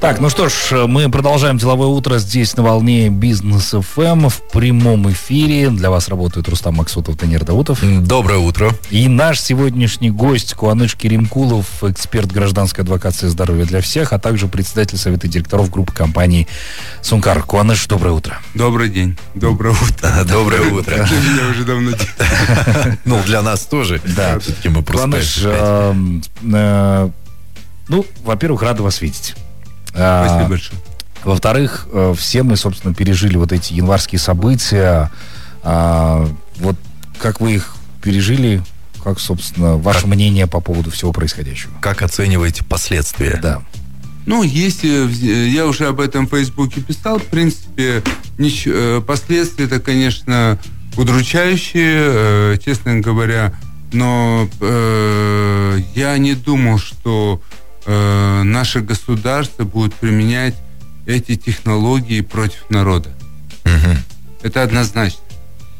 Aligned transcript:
Так, 0.00 0.18
ну 0.18 0.30
что 0.30 0.48
ж, 0.48 0.86
мы 0.86 1.10
продолжаем 1.10 1.58
деловое 1.58 1.88
утро 1.88 2.16
здесь 2.16 2.56
на 2.56 2.62
волне 2.62 3.10
Бизнес 3.10 3.74
ФМ 3.78 4.28
в 4.28 4.40
прямом 4.50 5.12
эфире. 5.12 5.68
Для 5.68 5.90
вас 5.90 6.08
работают 6.08 6.48
Рустам 6.48 6.76
Максутов, 6.76 7.18
Танир 7.18 7.44
Даутов. 7.44 7.80
Доброе 7.82 8.38
утро. 8.38 8.72
И 8.88 9.08
наш 9.08 9.42
сегодняшний 9.42 10.10
гость 10.10 10.54
Куаныш 10.54 10.96
Керимкулов, 10.96 11.84
эксперт 11.84 12.32
гражданской 12.32 12.82
адвокации 12.82 13.26
здоровья 13.28 13.66
для 13.66 13.82
всех, 13.82 14.14
а 14.14 14.18
также 14.18 14.48
председатель 14.48 14.96
совета 14.96 15.28
директоров 15.28 15.68
группы 15.70 15.92
компании 15.92 16.48
Сункар. 17.02 17.42
Куаныш, 17.42 17.86
доброе 17.86 18.12
утро. 18.12 18.38
Добрый 18.54 18.88
день. 18.88 19.18
Доброе 19.34 19.74
утро. 19.74 20.24
Доброе 20.24 20.62
утро. 20.70 20.94
Меня 20.94 21.50
уже 21.50 21.64
давно 21.64 21.90
Ну, 23.04 23.22
для 23.26 23.42
нас 23.42 23.66
тоже. 23.66 24.00
Да. 24.16 24.38
Все-таки 24.38 24.70
мы 24.70 24.82
просто... 24.82 25.08
Куаныш, 25.10 25.40
э, 25.44 25.94
э, 26.54 27.10
ну, 27.88 28.06
во-первых, 28.24 28.62
рада 28.62 28.82
вас 28.82 29.02
видеть. 29.02 29.34
А, 29.94 30.26
Спасибо 30.26 30.48
большое. 30.50 30.80
Во-вторых, 31.24 31.86
э, 31.92 32.14
все 32.16 32.42
мы, 32.42 32.56
собственно, 32.56 32.94
пережили 32.94 33.36
вот 33.36 33.52
эти 33.52 33.74
январские 33.74 34.18
события. 34.18 35.10
А, 35.62 36.26
Вот 36.58 36.76
как 37.18 37.40
вы 37.40 37.54
их 37.54 37.74
пережили? 38.02 38.62
Как, 39.02 39.18
собственно, 39.18 39.76
ваше 39.76 40.06
мнение 40.06 40.46
по 40.46 40.60
поводу 40.60 40.90
всего 40.90 41.12
происходящего? 41.12 41.72
Как 41.80 42.02
оцениваете 42.02 42.64
последствия? 42.64 43.38
Да. 43.42 43.62
Ну, 44.26 44.42
если 44.42 45.04
в- 45.06 45.12
я 45.12 45.66
уже 45.66 45.86
об 45.86 46.00
этом 46.00 46.26
в 46.26 46.30
Фейсбуке 46.30 46.80
писал, 46.82 47.18
в 47.18 47.24
принципе, 47.24 48.02
э, 48.38 49.00
последствия 49.06 49.64
это, 49.64 49.80
конечно, 49.80 50.58
удручающие, 50.96 51.98
э, 52.54 52.56
честно 52.64 53.00
говоря, 53.00 53.54
но 53.92 54.48
э, 54.60 55.78
я 55.94 56.16
не 56.18 56.34
думал, 56.34 56.78
что 56.78 57.40
э, 57.90 58.42
наше 58.44 58.80
государство 58.80 59.64
будет 59.64 59.94
применять 59.94 60.54
эти 61.06 61.34
технологии 61.34 62.20
против 62.20 62.70
народа. 62.70 63.10
Мгм. 63.64 63.98
Это 64.42 64.62
однозначно. 64.62 65.20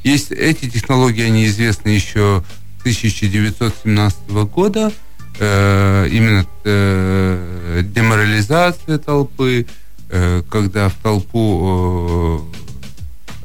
Есть 0.02 0.32
эти 0.32 0.68
технологии, 0.68 1.22
они 1.22 1.46
известны 1.46 1.90
еще 1.90 2.42
с 2.78 2.80
1917 2.80 4.30
года. 4.52 4.92
Э, 5.38 6.08
именно 6.10 6.46
э, 6.64 7.82
деморализация 7.84 8.98
толпы, 8.98 9.66
э, 10.08 10.42
когда 10.50 10.88
в 10.88 10.94
толпу 10.94 12.42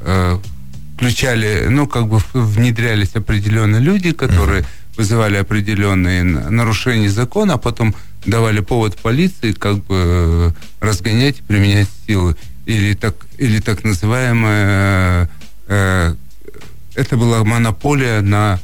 э, 0.00 0.38
включали, 0.96 1.66
ну, 1.68 1.86
как 1.86 2.08
бы 2.08 2.20
внедрялись 2.32 3.14
определенные 3.14 3.80
люди, 3.80 4.12
которые 4.12 4.64
вызывали 4.96 5.36
определенные 5.36 6.24
нарушения 6.24 7.10
закона, 7.10 7.54
а 7.54 7.58
потом 7.58 7.94
давали 8.26 8.60
повод 8.60 8.96
полиции 8.96 9.52
как 9.52 9.84
бы 9.84 9.94
э, 9.96 10.50
разгонять 10.80 11.38
и 11.38 11.42
применять 11.42 11.88
силы. 12.06 12.36
Или 12.66 12.94
так, 12.94 13.14
или 13.38 13.60
так 13.60 13.84
называемая 13.84 15.30
э, 15.68 16.14
это 16.94 17.16
была 17.16 17.44
монополия 17.44 18.20
на 18.20 18.58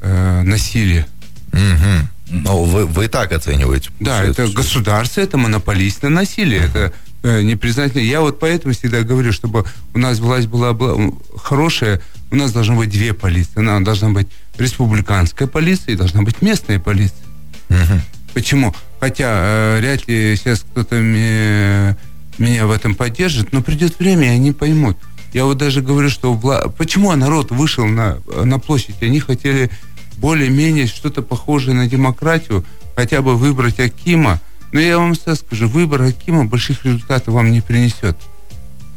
э, 0.00 0.42
насилие. 0.42 1.06
Мгм. 1.52 2.08
Ну, 2.30 2.64
вы, 2.64 2.86
вы 2.86 3.08
так 3.08 3.30
оцениваете? 3.32 3.90
Да, 4.00 4.24
это 4.24 4.46
что- 4.46 4.56
государство, 4.56 5.20
это 5.20 5.36
монополист 5.38 6.02
на 6.02 6.08
насилие. 6.08 6.62
Это 6.62 6.92
э, 7.22 7.42
непризнательно. 7.42 8.00
Я 8.00 8.20
вот 8.22 8.40
поэтому 8.40 8.74
всегда 8.74 9.02
говорю, 9.02 9.32
чтобы 9.32 9.64
у 9.94 9.98
нас 9.98 10.18
власть 10.18 10.48
была, 10.48 10.72
была 10.72 11.12
хорошая, 11.36 12.00
у 12.30 12.36
нас 12.36 12.52
должно 12.52 12.76
быть 12.76 12.90
две 12.90 13.12
полиции. 13.12 13.52
Она 13.56 13.78
должна 13.80 14.08
быть 14.08 14.28
республиканская 14.58 15.46
полиция 15.46 15.92
и 15.92 15.96
должна 15.96 16.22
быть 16.22 16.40
местная 16.42 16.78
полиция. 16.80 17.18
Мгм. 17.68 18.02
Почему? 18.34 18.74
Хотя 19.00 19.30
э, 19.30 19.78
вряд 19.80 20.06
ли 20.08 20.36
сейчас 20.36 20.60
кто-то 20.60 20.96
ме- 21.00 21.96
меня 22.38 22.66
в 22.66 22.70
этом 22.70 22.94
поддержит, 22.94 23.52
но 23.52 23.62
придет 23.62 23.98
время, 23.98 24.28
и 24.32 24.36
они 24.36 24.52
поймут. 24.52 24.96
Я 25.32 25.44
вот 25.44 25.58
даже 25.58 25.82
говорю, 25.82 26.08
что 26.10 26.34
вла- 26.34 26.70
почему 26.76 27.12
народ 27.14 27.50
вышел 27.50 27.86
на, 27.86 28.18
на 28.44 28.58
площадь? 28.58 29.02
Они 29.02 29.20
хотели 29.20 29.70
более-менее 30.16 30.86
что-то 30.86 31.22
похожее 31.22 31.74
на 31.74 31.86
демократию, 31.88 32.64
хотя 32.96 33.22
бы 33.22 33.36
выбрать 33.36 33.80
Акима. 33.80 34.40
Но 34.72 34.80
я 34.80 34.98
вам 34.98 35.14
сейчас 35.14 35.40
скажу, 35.40 35.68
выбор 35.68 36.02
Акима 36.02 36.44
больших 36.46 36.84
результатов 36.84 37.34
вам 37.34 37.50
не 37.50 37.60
принесет. 37.60 38.16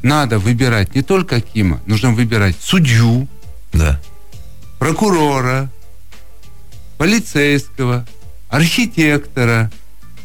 Надо 0.03 0.39
выбирать 0.39 0.93
не 0.95 1.01
только 1.01 1.37
Акима, 1.37 1.81
нужно 1.87 2.11
выбирать 2.11 2.55
судью, 2.61 3.27
Да. 3.73 3.99
прокурора, 4.79 5.69
полицейского, 6.97 8.05
архитектора, 8.49 9.71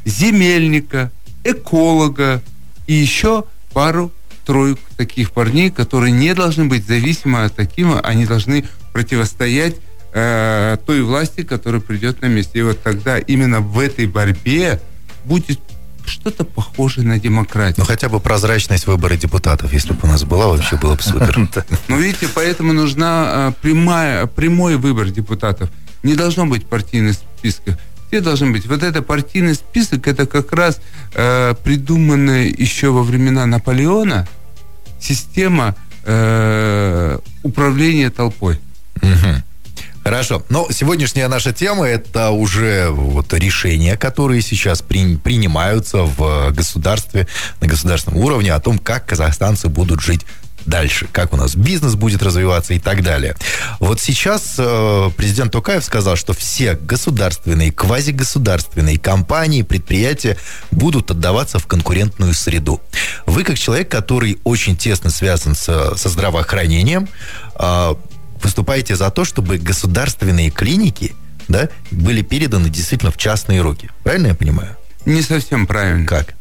земельника, 0.04 1.10
эколога 1.44 2.42
и 2.86 2.94
еще 2.94 3.44
пару-тройку 3.72 4.82
таких 4.96 5.32
парней, 5.32 5.70
которые 5.70 6.12
не 6.12 6.34
должны 6.34 6.66
быть 6.66 6.86
зависимы 6.86 7.44
от 7.44 7.54
такими, 7.54 7.98
они 8.02 8.26
должны 8.26 8.64
противостоять 8.92 9.76
э, 10.12 10.76
той 10.86 11.02
власти, 11.02 11.42
которая 11.42 11.80
придет 11.80 12.20
на 12.22 12.26
месте. 12.26 12.58
И 12.58 12.62
вот 12.62 12.82
тогда 12.82 13.18
именно 13.18 13.60
в 13.60 13.78
этой 13.78 14.06
борьбе 14.06 14.80
будет 15.24 15.60
что-то 16.06 16.44
похожее 16.44 17.06
на 17.06 17.18
демократию. 17.18 17.76
Ну, 17.78 17.84
хотя 17.84 18.08
бы 18.08 18.20
прозрачность 18.20 18.86
выбора 18.86 19.16
депутатов, 19.16 19.72
если 19.72 19.92
бы 19.92 20.00
у 20.02 20.06
нас 20.06 20.24
была, 20.24 20.48
вообще 20.48 20.76
было 20.76 20.96
бы 20.96 21.02
супер. 21.02 21.48
Но 21.88 21.96
видите, 21.96 22.28
поэтому 22.34 22.72
нужна 22.72 23.50
э, 23.50 23.52
прямая, 23.62 24.26
прямой 24.26 24.76
выбор 24.76 25.10
депутатов. 25.10 25.70
Не 26.02 26.14
должно 26.14 26.46
быть 26.46 26.66
партийных 26.66 27.16
списков. 27.16 27.76
Все 28.10 28.20
должны 28.20 28.50
быть. 28.50 28.66
Вот 28.66 28.82
это 28.82 29.02
партийный 29.02 29.54
список, 29.54 30.08
это 30.08 30.26
как 30.26 30.52
раз 30.52 30.80
э, 31.14 31.54
придуманная 31.62 32.46
еще 32.46 32.90
во 32.90 33.04
времена 33.04 33.46
Наполеона 33.46 34.26
система 34.98 35.76
э, 36.04 37.18
управления 37.44 38.10
толпой. 38.10 38.58
Хорошо. 40.02 40.42
Но 40.48 40.66
сегодняшняя 40.70 41.28
наша 41.28 41.52
тема– 41.52 41.84
это 41.86 42.30
уже 42.30 42.88
вот 42.90 43.32
решения, 43.34 43.96
которые 43.96 44.40
сейчас 44.40 44.80
при- 44.82 45.16
принимаются 45.16 45.98
в 45.98 46.50
государстве, 46.52 47.28
на 47.60 47.68
государственном 47.68 48.18
уровне, 48.18 48.52
о 48.52 48.60
том, 48.60 48.78
как 48.78 49.06
казахстанцы 49.06 49.68
будут 49.68 50.00
жить 50.00 50.26
дальше, 50.66 51.08
как 51.10 51.32
у 51.32 51.36
нас 51.36 51.54
бизнес 51.54 51.94
будет 51.94 52.22
развиваться 52.22 52.74
и 52.74 52.78
так 52.78 53.02
далее. 53.02 53.34
Вот 53.78 54.00
сейчас 54.00 54.54
э, 54.58 55.10
президент 55.16 55.52
Токаев 55.52 55.84
сказал, 55.84 56.16
что 56.16 56.32
все 56.32 56.74
государственные, 56.74 57.72
квазигосударственные 57.72 58.98
компании, 58.98 59.62
предприятия 59.62 60.36
будут 60.70 61.10
отдаваться 61.10 61.58
в 61.58 61.66
конкурентную 61.66 62.34
среду. 62.34 62.80
Вы, 63.26 63.44
как 63.44 63.58
человек, 63.58 63.88
который 63.88 64.38
очень 64.44 64.76
тесно 64.76 65.10
связан 65.10 65.54
со, 65.54 65.96
со 65.96 66.08
здравоохранением, 66.08 67.08
э, 67.58 67.94
выступаете 68.42 68.96
за 68.96 69.10
то, 69.10 69.24
чтобы 69.24 69.58
государственные 69.58 70.50
клиники 70.50 71.14
да, 71.48 71.68
были 71.90 72.22
переданы 72.22 72.68
действительно 72.68 73.10
в 73.10 73.16
частные 73.16 73.60
руки. 73.60 73.90
Правильно 74.04 74.28
я 74.28 74.34
понимаю? 74.34 74.76
Не 75.04 75.22
совсем 75.22 75.66
правильно. 75.66 76.06
Как? 76.06 76.34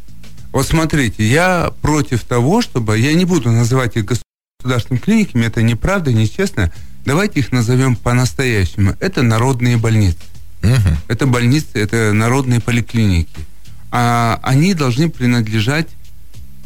Вот 0.52 0.68
смотрите, 0.68 1.28
я 1.28 1.72
против 1.82 2.24
того, 2.24 2.62
чтобы... 2.62 2.98
Я 2.98 3.14
не 3.14 3.26
буду 3.26 3.52
называть 3.52 3.96
их 3.98 4.06
государственными 4.06 5.02
клиниками, 5.02 5.46
это 5.46 5.62
неправда, 5.62 6.12
нечестно. 6.12 6.72
Давайте 7.06 7.40
их 7.40 7.52
назовем 7.52 7.96
по-настоящему. 7.96 8.96
Это 9.00 9.22
народные 9.22 9.78
больницы. 9.78 10.18
Мгм. 10.62 10.98
Это 11.08 11.28
больницы, 11.28 11.68
это 11.74 12.14
народные 12.14 12.60
поликлиники. 12.60 13.30
А 13.92 14.40
они 14.44 14.74
должны 14.74 15.10
принадлежать, 15.10 15.88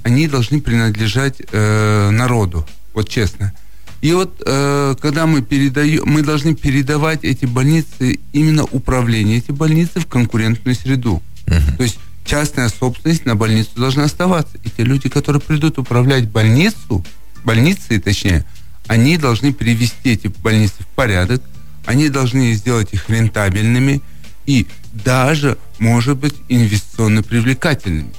они 0.04 0.28
должны 0.28 0.62
принадлежать 0.62 1.42
э, 1.52 2.10
народу. 2.10 2.66
Вот 2.94 3.10
честно. 3.10 3.54
И 4.02 4.12
вот 4.12 4.42
э, 4.46 4.96
когда 5.02 5.26
мы 5.26 5.42
передаем, 5.42 6.04
мы 6.06 6.24
должны 6.24 6.56
передавать 6.56 7.24
эти 7.24 7.46
больницы 7.46 8.20
именно 8.34 8.64
управление 8.66 9.38
эти 9.38 9.52
больницы 9.52 10.02
в 10.02 10.08
конкурентную 10.08 10.76
среду. 10.76 11.22
Мгм. 11.48 11.78
То 11.78 11.84
есть 11.84 12.00
частная 12.26 12.70
собственность 12.70 13.26
на 13.26 13.36
больницу 13.36 13.72
должна 13.76 14.06
оставаться. 14.06 14.58
И 14.64 14.70
те 14.70 14.84
люди, 14.84 15.10
которые 15.10 15.42
придут 15.42 15.78
управлять 15.78 16.30
больницу, 16.30 17.06
больницей 17.44 18.00
точнее, 18.00 18.46
они 18.88 19.18
должны 19.18 19.54
привести 19.54 20.14
эти 20.14 20.28
больницы 20.28 20.76
в 20.80 20.88
порядок, 20.88 21.42
они 21.86 22.10
должны 22.10 22.54
сделать 22.54 22.94
их 22.94 23.10
рентабельными 23.10 24.02
и 24.46 24.68
даже, 24.94 25.58
может 25.80 26.18
быть, 26.18 26.36
инвестиционно 26.50 27.24
привлекательными. 27.24 28.14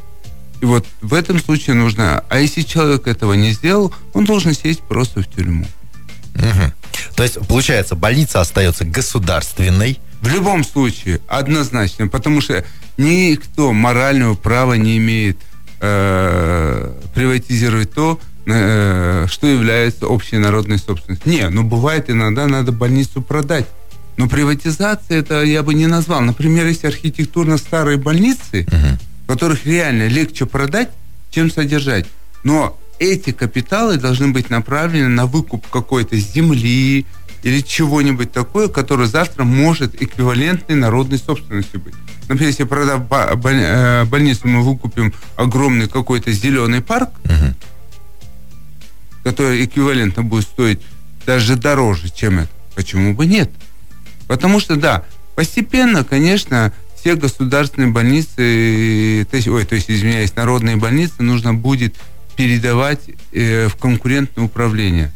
И 0.60 0.66
вот 0.66 0.86
в 1.02 1.12
этом 1.12 1.38
случае 1.38 1.74
нужно... 1.74 2.24
А 2.28 2.38
если 2.38 2.62
человек 2.62 3.06
этого 3.06 3.34
не 3.34 3.52
сделал, 3.52 3.94
он 4.14 4.24
должен 4.24 4.54
сесть 4.54 4.80
просто 4.80 5.22
в 5.22 5.28
тюрьму. 5.28 5.66
Мгм. 6.34 6.72
То 7.16 7.22
есть, 7.22 7.38
получается, 7.46 7.94
больница 7.94 8.40
остается 8.40 8.84
государственной. 8.84 9.98
В 10.24 10.28
любом 10.28 10.64
случае, 10.64 11.20
однозначно, 11.28 12.08
потому 12.08 12.40
что 12.40 12.64
никто 12.96 13.74
морального 13.74 14.34
права 14.34 14.72
не 14.72 14.96
имеет 14.96 15.36
э, 15.82 16.92
приватизировать 17.14 17.92
то, 17.92 18.18
э, 18.46 19.26
что 19.28 19.46
является 19.46 20.06
общенародной 20.06 20.78
собственностью. 20.78 21.30
Не, 21.30 21.50
ну 21.50 21.62
бывает 21.62 22.08
иногда 22.08 22.46
надо 22.46 22.72
больницу 22.72 23.20
продать. 23.20 23.66
Но 24.16 24.26
приватизация 24.26 25.18
это 25.18 25.42
я 25.42 25.62
бы 25.62 25.74
не 25.74 25.86
назвал. 25.86 26.22
Например, 26.22 26.66
есть 26.66 26.86
архитектурно 26.86 27.58
старые 27.58 27.98
больницы, 27.98 28.66
которых 29.26 29.66
реально 29.66 30.08
легче 30.08 30.46
продать, 30.46 30.88
чем 31.32 31.50
содержать. 31.50 32.06
Но 32.44 32.78
эти 32.98 33.32
капиталы 33.32 33.98
должны 33.98 34.28
быть 34.28 34.48
направлены 34.48 35.08
на 35.08 35.26
выкуп 35.26 35.66
какой-то 35.68 36.16
земли 36.16 37.04
или 37.44 37.60
чего-нибудь 37.60 38.32
такое, 38.32 38.68
которое 38.68 39.06
завтра 39.06 39.44
может 39.44 40.00
эквивалентной 40.00 40.76
народной 40.76 41.18
собственностью 41.18 41.78
быть. 41.78 41.94
Например, 42.26 42.48
если 42.48 42.64
продав 42.64 43.02
э, 43.10 44.04
больницу, 44.06 44.48
мы 44.48 44.62
выкупим 44.62 45.12
огромный 45.36 45.86
какой-то 45.86 46.32
зеленый 46.32 46.80
парк, 46.80 47.10
угу. 47.24 47.54
который 49.24 49.62
эквивалентно 49.62 50.22
будет 50.22 50.44
стоить 50.44 50.80
даже 51.26 51.56
дороже, 51.56 52.08
чем 52.08 52.38
это. 52.38 52.50
Почему 52.74 53.12
бы 53.14 53.26
нет? 53.26 53.50
Потому 54.26 54.58
что, 54.58 54.76
да, 54.76 55.04
постепенно, 55.36 56.02
конечно, 56.02 56.72
все 56.98 57.14
государственные 57.14 57.90
больницы, 57.90 59.26
то 59.30 59.36
есть, 59.36 59.48
ой, 59.48 59.66
то 59.66 59.74
есть, 59.74 59.90
извиняюсь, 59.90 60.34
народные 60.34 60.76
больницы 60.76 61.22
нужно 61.22 61.52
будет 61.52 61.94
передавать 62.36 63.00
э, 63.32 63.68
в 63.68 63.76
конкурентное 63.76 64.46
управление. 64.46 65.12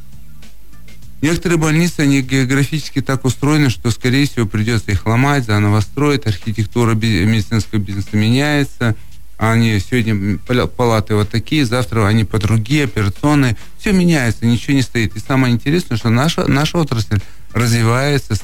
Некоторые 1.20 1.58
больницы, 1.58 2.00
они 2.00 2.22
географически 2.22 3.00
так 3.00 3.24
устроены, 3.24 3.70
что, 3.70 3.90
скорее 3.90 4.26
всего, 4.26 4.46
придется 4.46 4.92
их 4.92 5.04
ломать, 5.06 5.44
заново 5.44 5.80
строить, 5.80 6.26
архитектура 6.26 6.94
медицинского 6.94 7.80
бизнеса 7.80 8.10
меняется, 8.12 8.94
они 9.36 9.78
сегодня 9.78 10.38
палаты 10.76 11.14
вот 11.14 11.30
такие, 11.30 11.64
завтра 11.64 12.06
они 12.06 12.24
по 12.24 12.38
другие, 12.38 12.84
операционные. 12.84 13.56
Все 13.78 13.92
меняется, 13.92 14.46
ничего 14.46 14.74
не 14.74 14.82
стоит. 14.82 15.16
И 15.16 15.20
самое 15.20 15.54
интересное, 15.54 15.96
что 15.96 16.10
наша, 16.10 16.48
наша 16.48 16.78
отрасль 16.78 17.20
развивается 17.52 18.36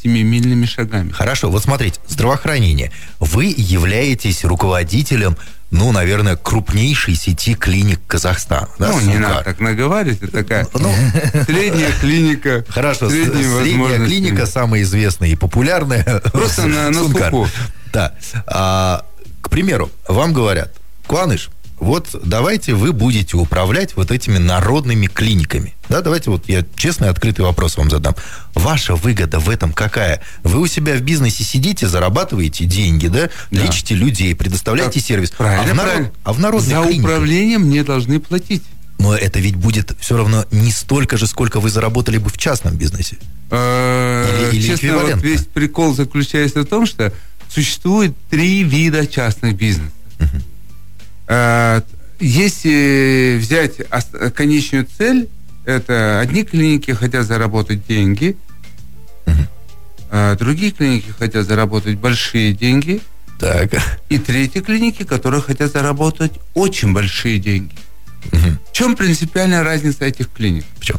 семимильными 0.00 0.64
шагами. 0.64 1.10
Хорошо, 1.10 1.50
вот 1.50 1.64
смотрите, 1.64 1.98
здравоохранение. 2.06 2.92
Вы 3.18 3.52
являетесь 3.56 4.44
руководителем 4.44 5.36
ну, 5.70 5.92
наверное, 5.92 6.36
крупнейшей 6.36 7.14
сети 7.16 7.54
клиник 7.54 8.00
Казахстана. 8.06 8.68
Да, 8.78 8.88
ну, 8.88 9.00
не 9.00 9.18
надо 9.18 9.42
так 9.44 9.60
наговаривать, 9.60 10.22
это 10.22 10.32
такая 10.32 10.66
ну, 10.74 10.92
средняя 11.44 11.92
клиника. 12.00 12.64
Хорошо, 12.68 13.10
средняя 13.10 14.04
клиника, 14.04 14.46
самая 14.46 14.82
известная 14.82 15.28
и 15.30 15.34
популярная. 15.34 16.20
Просто 16.32 16.66
на, 16.66 16.90
на 16.90 17.00
слуху. 17.00 17.48
Да. 17.92 18.14
А, 18.46 19.04
к 19.40 19.50
примеру, 19.50 19.90
вам 20.08 20.32
говорят, 20.32 20.72
Куаныш, 21.06 21.50
вот 21.78 22.08
давайте 22.24 22.74
вы 22.74 22.92
будете 22.92 23.36
управлять 23.36 23.96
вот 23.96 24.10
этими 24.10 24.38
народными 24.38 25.06
клиниками. 25.06 25.74
Да, 25.88 26.00
давайте 26.00 26.30
вот 26.30 26.48
я 26.48 26.64
честный, 26.76 27.10
открытый 27.10 27.44
вопрос 27.44 27.76
вам 27.76 27.90
задам. 27.90 28.16
Ваша 28.54 28.94
выгода 28.94 29.38
в 29.38 29.50
этом 29.50 29.72
какая? 29.72 30.22
Вы 30.42 30.60
у 30.60 30.66
себя 30.66 30.94
в 30.94 31.02
бизнесе 31.02 31.44
сидите, 31.44 31.86
зарабатываете 31.86 32.64
деньги, 32.64 33.08
да, 33.08 33.28
да. 33.50 33.62
лечите 33.62 33.94
людей, 33.94 34.34
предоставляете 34.34 35.00
так, 35.00 35.02
сервис. 35.02 35.30
Правильно, 35.30 35.70
а 35.70 35.74
в, 35.74 35.76
народ, 35.76 35.92
правильно. 35.92 36.12
а 36.24 36.32
в 36.32 36.40
народной 36.40 36.74
За 36.74 36.82
клинике... 36.82 37.00
управлением 37.00 37.68
не 37.68 37.84
должны 37.84 38.20
платить. 38.20 38.62
Но 38.98 39.14
это 39.14 39.38
ведь 39.38 39.56
будет 39.56 39.94
все 40.00 40.16
равно 40.16 40.46
не 40.50 40.72
столько 40.72 41.18
же, 41.18 41.26
сколько 41.26 41.60
вы 41.60 41.68
заработали 41.68 42.16
бы 42.16 42.30
в 42.30 42.38
частном 42.38 42.76
бизнесе. 42.76 43.18
Э, 43.50 44.48
или, 44.50 44.56
или 44.56 44.66
Честно, 44.66 44.98
вот 44.98 45.22
весь 45.22 45.44
прикол 45.44 45.94
заключается 45.94 46.62
в 46.62 46.64
том, 46.64 46.86
что 46.86 47.12
существует 47.50 48.14
три 48.30 48.62
вида 48.64 49.06
частных 49.06 49.56
бизнесов. 49.56 49.92
Если 52.18 53.38
взять 53.38 53.74
конечную 54.34 54.86
цель, 54.86 55.28
это 55.64 56.20
одни 56.20 56.44
клиники 56.44 56.92
хотят 56.92 57.26
заработать 57.26 57.86
деньги, 57.86 58.36
а 60.10 60.36
другие 60.36 60.72
клиники 60.72 61.10
хотят 61.10 61.46
заработать 61.46 61.98
большие 61.98 62.52
деньги, 62.52 63.00
так. 63.38 63.70
и 64.08 64.18
третьи 64.18 64.60
клиники, 64.60 65.02
которые 65.02 65.42
хотят 65.42 65.72
заработать 65.72 66.32
очень 66.54 66.92
большие 66.92 67.38
деньги. 67.38 67.74
Угу. 68.32 68.56
В 68.70 68.72
чем 68.72 68.96
принципиальная 68.96 69.62
разница 69.62 70.04
этих 70.04 70.30
клиник? 70.32 70.64
В 70.78 70.84
чем? 70.84 70.96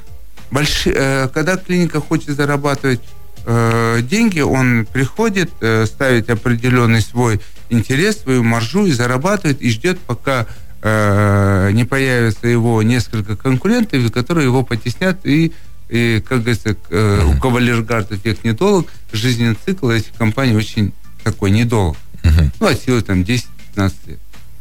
Большие, 0.52 0.96
э, 0.96 1.28
когда 1.34 1.58
клиника 1.58 2.00
хочет 2.00 2.36
зарабатывать 2.36 3.02
э, 3.48 4.02
деньги, 4.04 4.42
он 4.42 4.86
приходит, 4.86 5.52
ставит 5.86 6.30
определенный 6.30 7.02
свой 7.02 7.42
интерес, 7.70 8.20
свою 8.20 8.44
маржу 8.44 8.86
и 8.86 8.92
зарабатывает, 8.92 9.62
и 9.62 9.70
ждет, 9.72 10.00
пока 10.00 10.46
э, 10.82 11.72
не 11.74 11.86
появится 11.86 12.48
его 12.48 12.84
несколько 12.84 13.36
конкурентов, 13.36 14.12
которые 14.12 14.46
его 14.46 14.64
потеснят 14.64 15.20
и 15.24 15.52
и, 15.90 16.22
как 16.28 16.40
говорится, 16.40 16.76
э, 16.90 17.24
у 17.26 17.40
кавалергард 17.40 18.12
эффект 18.12 18.44
недолг, 18.44 18.92
жизненный 19.14 19.58
цикл 19.66 19.90
этих 19.90 20.12
компаний 20.18 20.54
очень 20.54 20.94
такой 21.24 21.52
недолг. 21.52 21.96
Uh-huh. 22.24 22.52
Ну, 22.60 22.68
от 22.68 22.82
силы 22.82 23.02
там 23.02 23.22
10-15 23.22 23.94
лет. 24.08 24.20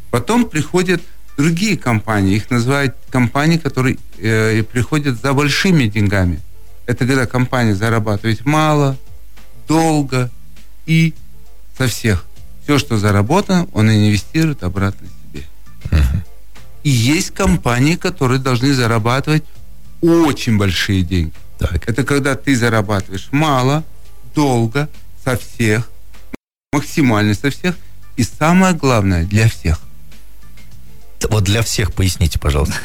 Потом 0.09 0.45
приходят 0.45 1.01
другие 1.35 1.77
компании, 1.77 2.35
их 2.35 2.49
называют 2.49 2.95
компании, 3.09 3.57
которые 3.57 3.97
э, 4.17 4.63
приходят 4.63 5.21
за 5.21 5.33
большими 5.33 5.87
деньгами. 5.87 6.39
Это 6.87 7.05
когда 7.05 7.25
компания 7.25 7.75
зарабатывает 7.75 8.45
мало, 8.45 8.97
долго 9.67 10.31
и 10.85 11.13
со 11.77 11.87
всех. 11.87 12.25
Все, 12.63 12.79
что 12.79 12.97
заработано, 12.97 13.67
он 13.73 13.89
инвестирует 13.89 14.63
обратно 14.63 15.07
себе. 15.07 15.43
Uh-huh. 15.91 16.23
И 16.83 16.89
есть 16.89 17.31
компании, 17.31 17.95
которые 17.95 18.39
должны 18.39 18.73
зарабатывать 18.73 19.43
очень 20.01 20.57
большие 20.57 21.03
деньги. 21.03 21.33
Так. 21.59 21.87
Это 21.89 22.03
когда 22.03 22.35
ты 22.35 22.55
зарабатываешь 22.55 23.27
мало, 23.31 23.83
долго, 24.33 24.89
со 25.23 25.37
всех, 25.37 25.89
максимально 26.71 27.33
со 27.33 27.49
всех, 27.49 27.75
и 28.15 28.23
самое 28.23 28.73
главное, 28.73 29.25
для 29.25 29.49
всех. 29.49 29.79
Вот 31.29 31.43
для 31.43 31.63
всех 31.63 31.93
поясните, 31.93 32.39
пожалуйста. 32.39 32.75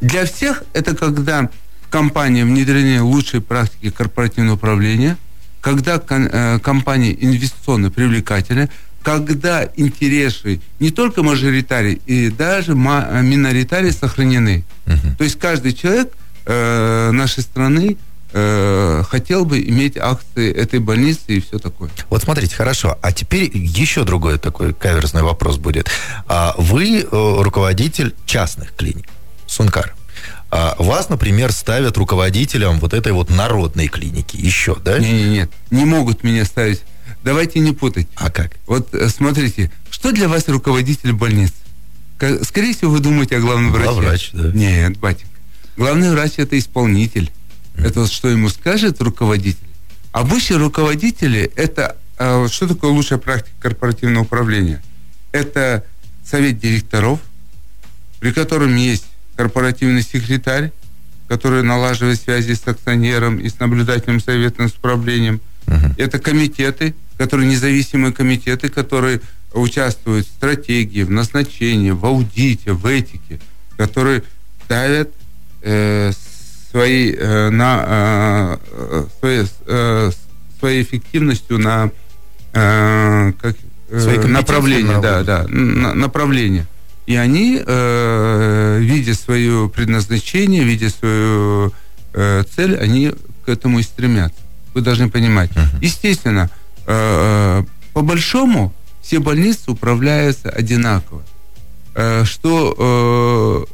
Для 0.00 0.26
всех 0.26 0.64
это 0.74 0.94
когда 0.94 1.48
компании 1.90 2.42
внедрены 2.42 3.02
лучшие 3.02 3.40
практики 3.40 3.90
корпоративного 3.90 4.56
управления, 4.56 5.16
когда 5.60 6.00
э, 6.08 6.58
компания 6.60 7.16
инвестиционно 7.18 7.90
привлекательная, 7.90 8.70
когда 9.02 9.68
интересы 9.76 10.60
не 10.80 10.90
только 10.90 11.22
мажоритарий, 11.22 12.00
и 12.06 12.30
даже 12.30 12.74
миноритарий 12.74 13.92
сохранены. 13.92 14.64
Угу. 14.86 15.16
То 15.18 15.24
есть 15.24 15.38
каждый 15.38 15.72
человек 15.72 16.12
э, 16.44 17.10
нашей 17.12 17.42
страны 17.42 17.96
э, 18.32 19.02
хотел 19.08 19.44
бы 19.44 19.60
иметь 19.60 19.96
акции 19.96 20.52
этой 20.52 20.80
больницы 20.80 21.22
и 21.28 21.40
все 21.40 21.58
такое. 21.58 21.90
Вот 22.10 22.22
смотрите, 22.22 22.54
хорошо. 22.54 22.98
А 23.00 23.12
теперь 23.12 23.50
еще 23.54 24.04
другой 24.04 24.38
такой 24.38 24.74
каверзный 24.74 25.22
вопрос 25.22 25.56
будет. 25.56 25.90
А 26.26 26.54
вы 26.58 27.00
э, 27.00 27.06
руководитель 27.10 28.14
частных 28.26 28.74
клиник, 28.74 29.08
Сункар. 29.46 29.94
А 30.50 30.74
вас, 30.78 31.08
например, 31.08 31.52
ставят 31.52 31.96
руководителем 31.98 32.78
вот 32.80 32.94
этой 32.94 33.12
вот 33.12 33.30
народной 33.30 33.88
клиники 33.88 34.36
еще, 34.36 34.76
да? 34.76 34.98
Нет, 34.98 35.12
нет, 35.12 35.30
нет. 35.30 35.50
Не 35.70 35.84
могут 35.84 36.24
меня 36.24 36.44
ставить 36.44 36.82
давайте 37.24 37.60
не 37.60 37.72
путать. 37.72 38.08
А 38.14 38.30
как? 38.30 38.52
Вот 38.66 38.94
э, 38.94 39.08
смотрите, 39.08 39.70
что 39.90 40.12
для 40.12 40.28
вас 40.28 40.48
руководитель 40.48 41.12
больницы? 41.12 41.54
Скорее 42.42 42.74
всего, 42.74 42.92
вы 42.92 43.00
думаете 43.00 43.36
о 43.36 43.40
главном 43.40 43.70
враче. 43.70 43.90
Главврач, 43.90 44.30
да. 44.32 44.50
Нет, 44.52 44.98
батенька. 44.98 45.30
Главный 45.76 46.10
врач 46.10 46.32
это 46.36 46.58
исполнитель. 46.58 47.30
Mm. 47.74 47.86
Это 47.86 48.00
вот 48.00 48.12
что 48.12 48.28
ему 48.28 48.48
скажет 48.48 49.00
руководитель. 49.00 49.68
Обычно 50.10 50.58
руководители 50.58 51.52
это 51.54 51.96
а, 52.18 52.48
что 52.48 52.66
такое 52.66 52.90
лучшая 52.90 53.18
практика 53.18 53.54
корпоративного 53.60 54.24
управления? 54.24 54.82
Это 55.30 55.84
совет 56.24 56.58
директоров, 56.58 57.20
при 58.18 58.32
котором 58.32 58.74
есть 58.74 59.04
корпоративный 59.38 60.02
секретарь, 60.02 60.72
который 61.28 61.62
налаживает 61.62 62.20
связи 62.20 62.54
с 62.54 62.66
акционером 62.66 63.38
и 63.38 63.48
с 63.48 63.60
наблюдательным 63.60 64.20
советом 64.20 64.68
с 64.68 64.72
управлением. 64.72 65.40
Uh-huh. 65.66 65.94
Это 65.96 66.18
комитеты, 66.18 66.92
которые 67.16 67.48
независимые 67.48 68.12
комитеты, 68.12 68.68
которые 68.68 69.20
участвуют 69.54 70.26
в 70.26 70.30
стратегии, 70.30 71.04
в 71.04 71.10
назначении, 71.12 71.92
в 71.92 72.04
аудите, 72.04 72.72
в 72.72 72.84
этике, 72.84 73.38
которые 73.76 74.24
давят 74.68 75.10
э, 75.62 76.10
свои, 76.72 77.14
э, 77.16 77.50
на, 77.50 78.58
э, 78.66 79.06
своей, 79.20 79.46
э, 79.66 80.10
своей 80.58 80.82
эффективностью 80.82 81.58
на 81.58 81.92
э, 82.54 83.32
как, 83.40 83.56
э, 83.88 84.26
направление, 84.26 85.00
да, 85.00 85.22
да, 85.22 85.46
на, 85.46 85.94
направление. 85.94 86.66
И 87.08 87.16
они, 87.16 87.60
э, 87.64 88.78
видя 88.80 89.14
свое 89.14 89.68
предназначение, 89.68 90.62
видя 90.62 90.90
свою 90.90 91.72
э, 92.12 92.44
цель, 92.54 92.76
они 92.76 93.12
к 93.44 93.48
этому 93.48 93.78
и 93.78 93.82
стремятся. 93.82 94.40
Вы 94.74 94.82
должны 94.82 95.08
понимать. 95.08 95.50
Uh-huh. 95.50 95.78
Естественно, 95.80 96.50
Э, 96.88 97.60
э, 97.60 97.64
по 97.92 98.00
большому 98.00 98.72
все 99.02 99.18
больницы 99.18 99.70
управляются 99.70 100.48
одинаково. 100.48 101.22
Э, 101.94 102.24
что 102.24 103.68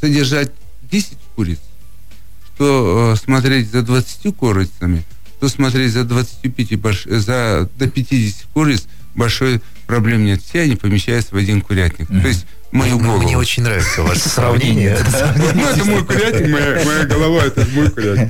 содержать 0.00 0.52
10 0.82 1.16
куриц, 1.34 1.60
что 2.54 3.16
смотреть 3.16 3.70
за 3.70 3.80
20 3.80 4.36
курицами, 4.36 5.02
что 5.38 5.48
смотреть 5.48 5.92
за 5.92 6.04
25, 6.04 6.78
больш... 6.78 7.04
за 7.04 7.70
до 7.78 7.88
50 7.88 8.48
куриц 8.52 8.84
большой 9.14 9.62
проблем 9.84 10.24
нет. 10.24 10.40
Все 10.42 10.62
они 10.62 10.76
помещаются 10.76 11.34
в 11.34 11.38
один 11.38 11.60
курятник. 11.60 12.10
Mm-hmm. 12.10 12.22
То 12.22 12.28
есть 12.28 12.46
мою 12.72 12.98
голову. 12.98 13.22
Мне 13.22 13.38
очень 13.38 13.62
нравится 13.62 14.02
ваше 14.02 14.28
сравнение. 14.28 14.98
Ну, 15.54 15.66
это 15.66 15.84
мой 15.84 16.04
курятник, 16.04 16.48
моя 16.48 17.04
голова, 17.04 17.44
это 17.44 17.66
мой 17.72 17.90
курятник. 17.90 18.28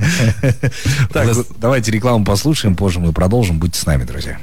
Так, 1.11 1.35
давайте 1.57 1.91
рекламу 1.91 2.23
послушаем, 2.23 2.75
позже 2.75 2.99
мы 2.99 3.11
продолжим. 3.11 3.59
Будьте 3.59 3.79
с 3.79 3.85
нами, 3.85 4.03
друзья. 4.03 4.37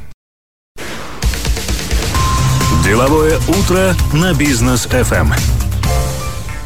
Деловое 2.84 3.38
утро 3.48 3.94
на 4.12 4.34
бизнес 4.34 4.86
FM. 4.86 5.61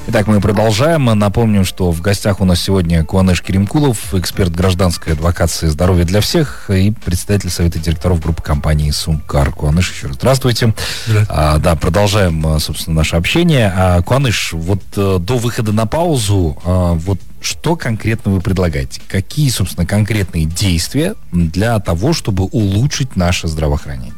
Итак, 0.08 0.28
мы 0.28 0.40
продолжаем. 0.40 1.06
Напомним, 1.06 1.64
что 1.64 1.90
в 1.90 2.00
гостях 2.00 2.40
у 2.40 2.44
нас 2.44 2.60
сегодня 2.60 3.04
Куаныш 3.04 3.42
Керимкулов, 3.42 4.14
эксперт 4.14 4.52
гражданской 4.52 5.14
адвокации 5.14 5.66
«Здоровье 5.66 6.04
для 6.04 6.20
всех» 6.20 6.70
и 6.70 6.92
председатель 6.92 7.50
Совета 7.50 7.80
директоров 7.80 8.20
группы 8.20 8.40
компании 8.40 8.92
«Сумкар». 8.92 9.50
Куаныш, 9.50 9.90
еще 9.90 10.06
раз 10.06 10.14
здравствуйте. 10.14 10.74
Здравствуйте. 11.06 11.26
А, 11.28 11.58
да, 11.58 11.74
продолжаем, 11.74 12.46
а, 12.46 12.60
собственно, 12.60 12.98
наше 12.98 13.16
общение. 13.16 13.72
А, 13.74 14.00
Куаныш, 14.02 14.52
вот 14.52 14.80
а, 14.96 15.18
до 15.18 15.38
выхода 15.38 15.72
на 15.72 15.86
паузу, 15.86 16.56
а, 16.64 16.92
вот 16.92 17.18
что 17.40 17.74
конкретно 17.74 18.30
вы 18.30 18.40
предлагаете? 18.40 19.00
Какие, 19.08 19.50
собственно, 19.50 19.86
конкретные 19.86 20.44
действия 20.44 21.16
для 21.32 21.80
того, 21.80 22.12
чтобы 22.12 22.44
улучшить 22.44 23.16
наше 23.16 23.48
здравоохранение? 23.48 24.14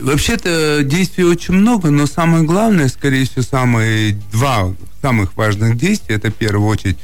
Вообще-то 0.00 0.82
действий 0.84 1.24
очень 1.24 1.54
много, 1.54 1.90
но 1.90 2.06
самое 2.06 2.44
главное, 2.44 2.88
скорее 2.88 3.24
всего, 3.24 3.42
самые 3.42 4.16
два 4.30 4.72
самых 5.02 5.36
важных 5.36 5.76
действия, 5.76 6.16
это 6.16 6.30
в 6.30 6.34
первую 6.34 6.68
очередь 6.68 6.98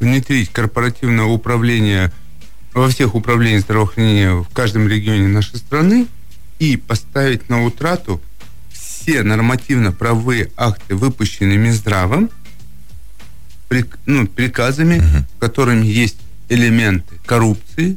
внедрить 0.00 0.50
корпоративное 0.50 1.26
управление 1.26 2.12
во 2.72 2.88
всех 2.88 3.14
управлениях 3.14 3.62
здравоохранения 3.62 4.32
в 4.32 4.48
каждом 4.52 4.88
регионе 4.88 5.28
нашей 5.28 5.56
страны 5.56 6.06
и 6.58 6.76
поставить 6.76 7.48
на 7.48 7.64
утрату 7.64 8.20
все 8.72 9.22
нормативно-правовые 9.22 10.50
акты, 10.56 10.94
выпущенные 10.94 11.58
Минздравом, 11.58 12.30
при, 13.68 13.84
ну, 14.06 14.26
приказами, 14.26 14.96
uh-huh. 14.96 15.24
которыми 15.38 15.86
есть 15.86 16.18
элементы 16.48 17.14
коррупции, 17.24 17.96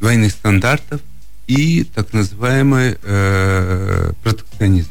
двойных 0.00 0.32
стандартов– 0.32 1.00
и 1.46 1.84
так 1.84 2.12
называемый 2.12 2.96
э, 3.02 4.12
протекционизм. 4.22 4.90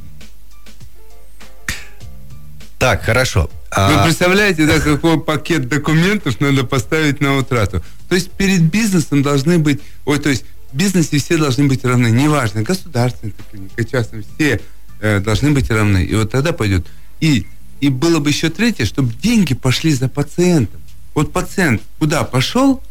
Так, 2.77 3.03
хорошо. 3.03 3.49
А 3.71 3.91
Вы 3.91 4.03
представляете, 4.03 4.67
да, 4.67 4.79
какой 4.79 5.19
пакет 5.19 5.67
документов 5.67 6.39
надо 6.39 6.63
поставить 6.63 7.21
на 7.21 7.37
утрату? 7.37 7.81
То 8.07 8.15
есть 8.15 8.31
перед 8.31 8.61
бизнесом 8.61 9.23
должны 9.23 9.57
быть, 9.57 9.81
ой, 10.05 10.19
то 10.19 10.29
есть 10.29 10.45
в 10.71 10.75
бизнесе 10.75 11.17
все 11.17 11.37
должны 11.37 11.67
быть 11.67 11.83
равны, 11.83 12.07
неважно, 12.07 12.61
государственный 12.61 13.33
клиника, 13.49 13.83
частный, 13.83 14.23
все 14.35 14.61
э, 14.99 15.19
должны 15.19 15.51
быть 15.51 15.71
равны. 15.71 16.03
И 16.03 16.13
вот 16.13 16.31
тогда 16.31 16.51
пойдет. 16.51 16.85
И, 17.19 17.47
и 17.79 17.89
было 17.89 18.19
бы 18.19 18.29
еще 18.29 18.49
третье, 18.49 18.85
чтобы 18.85 19.13
деньги 19.13 19.55
пошли 19.55 19.93
за 19.93 20.07
пациентом. 20.07 20.81
Вот 21.15 21.31
пациент 21.31 21.81
куда 21.99 22.23
пошел, 22.23 22.83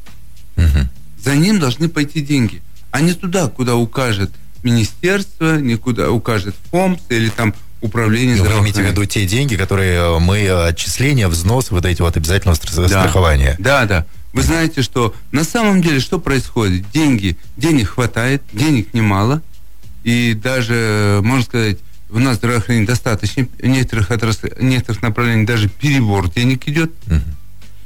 угу. 0.56 0.88
за 1.22 1.36
ним 1.36 1.60
должны 1.60 1.88
пойти 1.88 2.22
деньги 2.22 2.62
а 2.92 3.00
не 3.00 3.14
туда, 3.14 3.48
куда 3.48 3.74
укажет 3.74 4.30
министерство, 4.62 5.58
не 5.58 5.74
куда 5.76 6.10
укажет 6.10 6.54
ФОМС 6.70 7.00
или 7.08 7.28
там 7.30 7.52
управление 7.80 8.36
ну, 8.36 8.44
Вы 8.44 8.60
имеете 8.60 8.82
в 8.82 8.86
виду 8.86 9.04
те 9.06 9.26
деньги, 9.26 9.56
которые 9.56 9.94
э, 9.94 10.18
мы, 10.20 10.38
э, 10.38 10.68
отчисления, 10.68 11.26
взнос, 11.26 11.72
вот 11.72 11.84
эти 11.84 12.00
вот 12.00 12.16
обязательного 12.16 12.54
страхования? 12.54 13.56
Да, 13.58 13.86
да. 13.86 14.06
Вы 14.32 14.42
знаете, 14.42 14.82
что 14.82 15.14
на 15.32 15.42
самом 15.42 15.82
деле 15.82 16.00
что 16.00 16.20
происходит? 16.20 16.88
Деньги, 16.92 17.36
денег 17.56 17.90
хватает, 17.90 18.42
денег 18.52 18.94
немало, 18.94 19.42
и 20.04 20.34
даже, 20.34 21.20
можно 21.22 21.44
сказать, 21.44 21.78
у 22.08 22.18
нас 22.18 22.36
здравоохранение 22.36 22.86
достаточно, 22.86 23.46
в 23.58 23.66
некоторых, 23.66 24.10
отраслях, 24.10 24.60
некоторых 24.60 25.02
направлениях 25.02 25.46
даже 25.46 25.68
перебор 25.68 26.30
денег 26.30 26.68
идет. 26.68 26.92
Угу. 27.06 27.20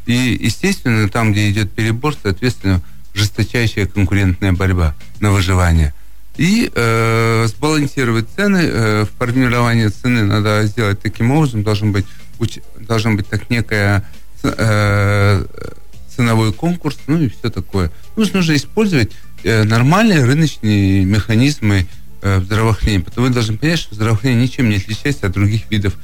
И, 0.06 0.38
естественно, 0.40 1.08
там, 1.08 1.32
где 1.32 1.50
идет 1.50 1.72
перебор, 1.72 2.14
соответственно, 2.20 2.82
жесточайшая 3.16 3.87
конкурентная 3.87 4.52
борьба 4.52 4.94
на 5.20 5.32
выживание. 5.32 5.92
И 6.37 6.70
э, 6.75 7.46
сбалансировать 7.49 8.26
цены, 8.37 8.61
э, 8.62 9.06
формирование 9.18 9.88
цены 9.88 10.23
надо 10.23 10.64
сделать 10.66 11.00
таким 11.00 11.30
образом, 11.30 11.62
должен 11.62 11.92
быть, 11.92 12.04
уч, 12.38 12.58
должен 12.78 13.16
быть 13.16 13.26
так 13.28 13.49
некая 13.49 14.06
э, 14.42 15.44
ценовой 16.14 16.52
конкурс, 16.52 16.99
ну 17.06 17.20
и 17.20 17.28
все 17.28 17.50
такое. 17.50 17.90
Нужно 18.16 18.42
же 18.42 18.54
использовать 18.54 19.12
э, 19.44 19.64
нормальные 19.64 20.25
рыночные 20.25 21.04
механизмы 21.04 21.87
э, 22.20 22.40
здравоохранения, 22.40 23.02
потому 23.02 23.28
вы 23.28 23.32
должны 23.32 23.56
понять, 23.56 23.78
что 23.78 23.94
здравоохранение 23.94 24.44
ничем 24.44 24.68
не 24.68 24.76
отличается 24.76 25.26
от 25.26 25.32
других 25.32 25.70
видов 25.70 25.94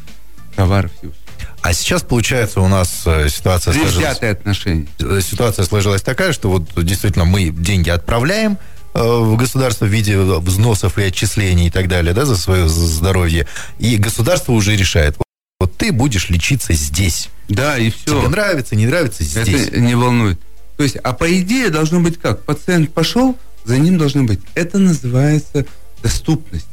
товаров 0.56 0.92
и 1.02 1.06
услуг. 1.06 1.21
А 1.62 1.72
сейчас, 1.74 2.02
получается, 2.02 2.60
у 2.60 2.66
нас 2.66 3.02
э, 3.06 3.28
ситуация 3.28 3.72
сложилась... 3.72 4.18
отношения. 4.20 4.88
Э, 4.98 5.20
ситуация 5.22 5.64
сложилась 5.64 6.02
такая, 6.02 6.32
что 6.32 6.50
вот 6.50 6.84
действительно 6.84 7.24
мы 7.24 7.50
деньги 7.50 7.88
отправляем 7.88 8.58
э, 8.94 9.00
в 9.00 9.36
государство 9.36 9.84
в 9.84 9.88
виде 9.88 10.18
взносов 10.18 10.98
и 10.98 11.04
отчислений 11.04 11.68
и 11.68 11.70
так 11.70 11.86
далее, 11.86 12.14
да, 12.14 12.24
за 12.24 12.36
свое 12.36 12.68
здоровье. 12.68 13.46
И 13.78 13.96
государство 13.96 14.52
уже 14.52 14.76
решает, 14.76 15.16
вот 15.60 15.76
ты 15.76 15.92
будешь 15.92 16.30
лечиться 16.30 16.72
здесь. 16.72 17.28
Да, 17.48 17.78
и 17.78 17.90
все. 17.90 18.18
Тебе 18.18 18.28
нравится, 18.28 18.74
не 18.74 18.86
нравится 18.86 19.22
здесь. 19.22 19.68
Это 19.68 19.80
не 19.80 19.94
волнует. 19.94 20.40
То 20.76 20.82
есть, 20.82 20.96
а 20.96 21.12
по 21.12 21.32
идее 21.40 21.70
должно 21.70 22.00
быть 22.00 22.18
как? 22.18 22.42
Пациент 22.42 22.92
пошел, 22.92 23.38
за 23.64 23.78
ним 23.78 23.98
должно 23.98 24.24
быть. 24.24 24.40
Это 24.56 24.78
называется 24.78 25.64
доступность. 26.02 26.66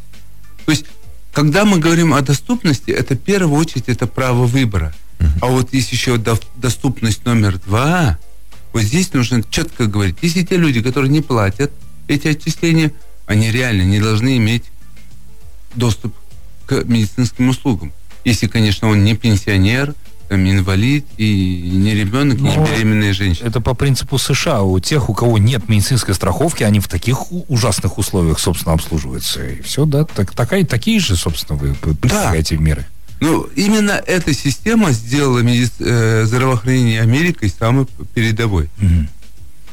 То 0.66 0.72
есть 0.72 0.86
когда 1.40 1.64
мы 1.64 1.80
говорим 1.80 2.14
о 2.14 2.20
доступности, 2.20 2.92
это 2.92 3.16
в 3.16 3.20
первую 3.20 3.58
очередь 3.62 3.88
это 3.88 4.08
право 4.08 4.46
выбора. 4.46 4.94
А 5.40 5.46
вот 5.46 5.74
есть 5.74 5.90
еще 5.94 6.18
доступность 6.18 7.24
номер 7.24 7.60
два. 7.60 8.20
Вот 8.74 8.82
здесь 8.82 9.14
нужно 9.14 9.42
четко 9.50 9.86
говорить. 9.86 10.18
Если 10.22 10.44
те 10.44 10.58
люди, 10.58 10.82
которые 10.82 11.10
не 11.10 11.22
платят 11.22 11.72
эти 12.10 12.28
отчисления, 12.28 12.92
они 13.26 13.52
реально 13.52 13.84
не 13.84 14.02
должны 14.02 14.36
иметь 14.36 14.66
доступ 15.76 16.14
к 16.66 16.84
медицинским 16.84 17.48
услугам. 17.48 17.94
Если, 18.26 18.48
конечно, 18.48 18.90
он 18.90 19.06
не 19.06 19.16
пенсионер, 19.16 19.96
там, 20.30 20.48
инвалид 20.48 21.06
и 21.18 21.72
не 21.74 21.96
ребенок, 21.96 22.40
не 22.40 22.56
ну, 22.56 22.66
беременная 22.66 23.14
женщина. 23.14 23.48
Это 23.48 23.62
по 23.62 23.74
принципу 23.74 24.20
США. 24.20 24.62
У 24.62 24.80
тех, 24.80 25.10
у 25.10 25.14
кого 25.16 25.40
нет 25.40 25.68
медицинской 25.68 26.14
страховки, 26.14 26.62
они 26.62 26.80
в 26.80 26.88
таких 26.88 27.32
ужасных 27.32 27.98
условиях, 27.98 28.40
собственно, 28.40 28.74
обслуживаются. 28.74 29.44
И 29.44 29.62
все, 29.64 29.86
да, 29.86 30.06
так, 30.06 30.34
такая, 30.34 30.64
такие 30.66 31.00
же, 31.00 31.16
собственно, 31.16 31.58
вы 31.58 31.74
предлагаете 31.74 32.56
да. 32.56 32.62
меры. 32.62 32.86
Ну, 33.20 33.42
именно 33.56 33.92
эта 33.92 34.34
система 34.34 34.92
сделала 34.92 35.40
меди... 35.40 35.68
э, 35.80 36.24
здравоохранение 36.26 37.02
Америкой 37.02 37.50
самой 37.50 37.88
передовой. 38.14 38.70
Угу. 38.78 39.08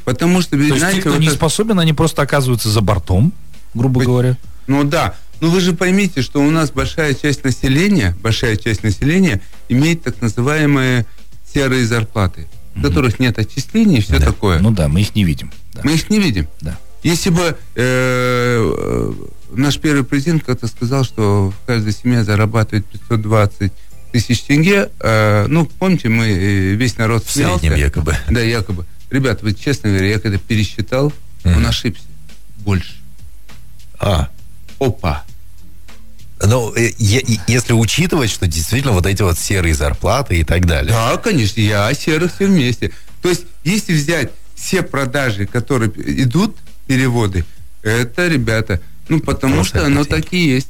Потому 0.06 0.40
что, 0.40 0.56
То 0.56 0.64
знаете, 0.64 0.84
есть 0.84 0.94
те, 0.94 1.00
кто 1.02 1.10
вот 1.10 1.20
не 1.20 1.26
это... 1.26 1.36
способен, 1.36 1.78
они 1.78 1.92
просто 1.92 2.22
оказываются 2.22 2.70
за 2.70 2.80
бортом, 2.80 3.32
грубо 3.74 3.98
Быть... 3.98 4.08
говоря. 4.08 4.36
Ну 4.66 4.84
да, 4.84 5.14
ну 5.40 5.50
вы 5.50 5.60
же 5.60 5.72
поймите, 5.72 6.22
что 6.22 6.40
у 6.40 6.50
нас 6.50 6.70
большая 6.70 7.14
часть 7.14 7.44
населения, 7.44 8.16
большая 8.22 8.56
часть 8.56 8.82
населения 8.82 9.40
имеет 9.68 10.02
так 10.02 10.20
называемые 10.20 11.06
серые 11.52 11.86
зарплаты, 11.86 12.46
в 12.74 12.82
которых 12.82 13.18
нет 13.18 13.38
отчислений 13.38 13.98
и 13.98 14.00
все 14.00 14.18
да. 14.18 14.26
такое. 14.26 14.58
Ну 14.60 14.70
да, 14.70 14.88
мы 14.88 15.00
их 15.00 15.14
не 15.14 15.24
видим. 15.24 15.50
Да. 15.74 15.82
Мы 15.84 15.94
их 15.94 16.10
не 16.10 16.18
видим. 16.18 16.48
Да. 16.60 16.78
Если 17.02 17.30
бы 17.30 17.56
э, 17.74 19.12
наш 19.52 19.78
первый 19.78 20.04
президент 20.04 20.44
как-то 20.44 20.66
сказал, 20.66 21.04
что 21.04 21.52
каждая 21.66 21.92
семья 21.92 22.24
зарабатывает 22.24 22.86
520 22.86 23.72
тысяч 24.12 24.42
тенге, 24.42 24.90
э, 25.00 25.46
ну, 25.48 25.66
помните, 25.66 26.08
мы 26.08 26.26
э, 26.26 26.74
весь 26.74 26.96
народ 26.96 27.24
В 27.24 27.30
смеялся. 27.30 27.60
среднем 27.60 27.78
якобы. 27.78 28.16
Да, 28.30 28.40
якобы. 28.40 28.86
Ребята, 29.10 29.44
вы 29.44 29.54
честно 29.54 29.90
говоря, 29.90 30.08
я 30.08 30.18
когда 30.18 30.38
пересчитал, 30.38 31.12
mm. 31.44 31.56
он 31.56 31.66
ошибся. 31.66 32.04
Больше. 32.58 32.94
А, 33.98 34.28
опа. 34.78 35.24
Ну, 36.42 36.74
э, 36.74 36.92
если 36.98 37.72
учитывать, 37.72 38.30
что 38.30 38.46
действительно 38.46 38.92
вот 38.92 39.06
эти 39.06 39.22
вот 39.22 39.38
серые 39.38 39.74
зарплаты 39.74 40.38
и 40.38 40.44
так 40.44 40.66
далее. 40.66 40.92
Да, 40.92 41.16
конечно, 41.16 41.60
я 41.60 41.86
о 41.86 41.94
серых 41.94 42.34
все 42.34 42.46
вместе. 42.46 42.92
То 43.22 43.30
есть, 43.30 43.44
если 43.64 43.94
взять 43.94 44.32
все 44.54 44.82
продажи, 44.82 45.46
которые 45.46 45.90
идут, 46.22 46.56
переводы, 46.86 47.44
это, 47.82 48.28
ребята, 48.28 48.80
ну, 49.08 49.20
потому 49.20 49.56
Просто 49.56 49.78
что 49.78 49.86
оно 49.86 50.04
так 50.04 50.32
и 50.32 50.38
есть. 50.38 50.68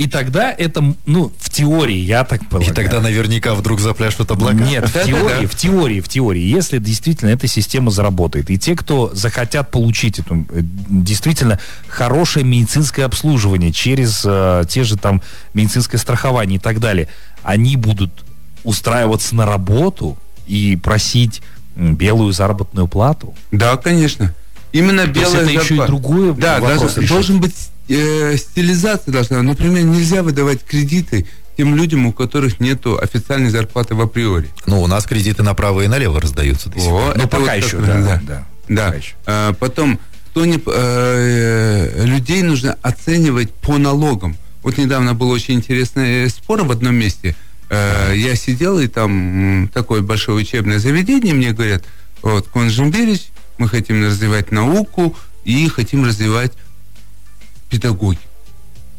И 0.00 0.08
тогда 0.08 0.50
это, 0.50 0.82
ну, 1.04 1.30
в 1.38 1.50
теории, 1.50 1.98
я 1.98 2.24
так 2.24 2.48
полагаю. 2.48 2.72
И 2.72 2.74
тогда 2.74 3.02
наверняка 3.02 3.54
вдруг 3.54 3.80
запляшут 3.80 4.30
облака. 4.30 4.54
Нет, 4.54 4.88
в 4.88 4.92
теории, 5.04 5.44
в 5.44 5.54
теории, 5.54 6.00
в 6.00 6.08
теории, 6.08 6.40
если 6.40 6.78
действительно 6.78 7.28
эта 7.28 7.46
система 7.46 7.90
заработает, 7.90 8.48
и 8.48 8.58
те, 8.58 8.74
кто 8.74 9.10
захотят 9.12 9.70
получить 9.70 10.18
эту, 10.18 10.46
э, 10.52 10.62
действительно 10.62 11.60
хорошее 11.86 12.46
медицинское 12.46 13.04
обслуживание 13.04 13.72
через 13.72 14.22
э, 14.24 14.64
те 14.66 14.84
же 14.84 14.96
там 14.96 15.20
медицинское 15.52 15.98
страхование 15.98 16.56
и 16.56 16.60
так 16.60 16.80
далее, 16.80 17.08
они 17.42 17.76
будут 17.76 18.24
устраиваться 18.64 19.34
на 19.34 19.44
работу 19.44 20.16
и 20.46 20.76
просить 20.76 21.42
белую 21.76 22.32
заработную 22.32 22.88
плату. 22.88 23.34
Да, 23.52 23.76
конечно. 23.76 24.34
Именно 24.72 25.06
белая 25.08 25.44
зарплата. 25.44 25.52
это 25.52 25.62
еще 25.62 25.74
и 25.76 25.86
другое 25.86 26.32
Да, 26.32 26.58
даже 26.58 27.06
должен 27.06 27.38
быть 27.38 27.54
э, 27.94 28.36
стилизация 28.36 29.12
должна. 29.12 29.42
Например, 29.42 29.82
нельзя 29.84 30.22
выдавать 30.22 30.64
кредиты 30.64 31.26
тем 31.56 31.76
людям, 31.76 32.06
у 32.06 32.12
которых 32.12 32.60
нет 32.60 32.86
официальной 32.86 33.50
зарплаты 33.50 33.94
в 33.94 34.00
априори. 34.00 34.48
Ну, 34.66 34.80
у 34.80 34.86
нас 34.86 35.04
кредиты 35.04 35.42
направо 35.42 35.82
и 35.82 35.88
налево 35.88 36.20
раздаются 36.20 36.70
до 36.70 36.78
сих 36.78 36.88
пор. 36.88 37.02
О, 37.02 37.12
Ну, 37.14 37.22
это 37.22 37.28
пока 37.28 37.54
вот 37.54 37.64
еще, 37.64 37.78
да, 37.78 38.20
да. 38.26 38.46
да. 38.68 38.94
еще. 38.94 39.12
А, 39.26 39.52
потом, 39.52 40.00
кто 40.30 40.46
не, 40.46 40.58
э, 40.64 42.04
людей 42.06 42.42
нужно 42.42 42.78
оценивать 42.80 43.52
по 43.52 43.76
налогам. 43.76 44.36
Вот 44.62 44.78
недавно 44.78 45.14
был 45.14 45.30
очень 45.30 45.54
интересный 45.54 46.30
спор 46.30 46.62
в 46.64 46.70
одном 46.70 46.94
месте. 46.94 47.36
Э, 47.68 48.14
я 48.16 48.34
сидел, 48.36 48.78
и 48.78 48.88
там 48.88 49.70
такое 49.74 50.00
большое 50.00 50.38
учебное 50.38 50.78
заведение, 50.78 51.34
мне 51.34 51.52
говорят, 51.52 51.84
вот, 52.22 52.48
Конжимберич, 52.48 53.28
мы 53.58 53.68
хотим 53.68 54.04
развивать 54.04 54.50
науку 54.50 55.16
и 55.44 55.68
хотим 55.68 56.04
развивать 56.04 56.52
педагогику. 57.70 58.22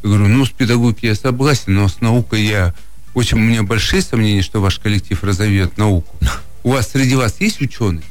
Я 0.02 0.08
говорю, 0.08 0.28
ну, 0.28 0.44
с 0.44 0.50
педагогикой 0.50 1.10
я 1.10 1.14
согласен, 1.14 1.74
но 1.74 1.88
с 1.88 2.00
наукой 2.00 2.42
я... 2.42 2.74
Очень, 3.14 3.36
у 3.38 3.40
меня 3.42 3.62
большие 3.62 4.02
сомнения, 4.02 4.42
что 4.42 4.60
ваш 4.60 4.78
коллектив 4.78 5.22
разовьет 5.22 5.76
науку. 5.76 6.16
У 6.64 6.70
вас 6.70 6.90
среди 6.90 7.14
вас 7.14 7.40
есть 7.40 7.60
ученые? 7.60 8.02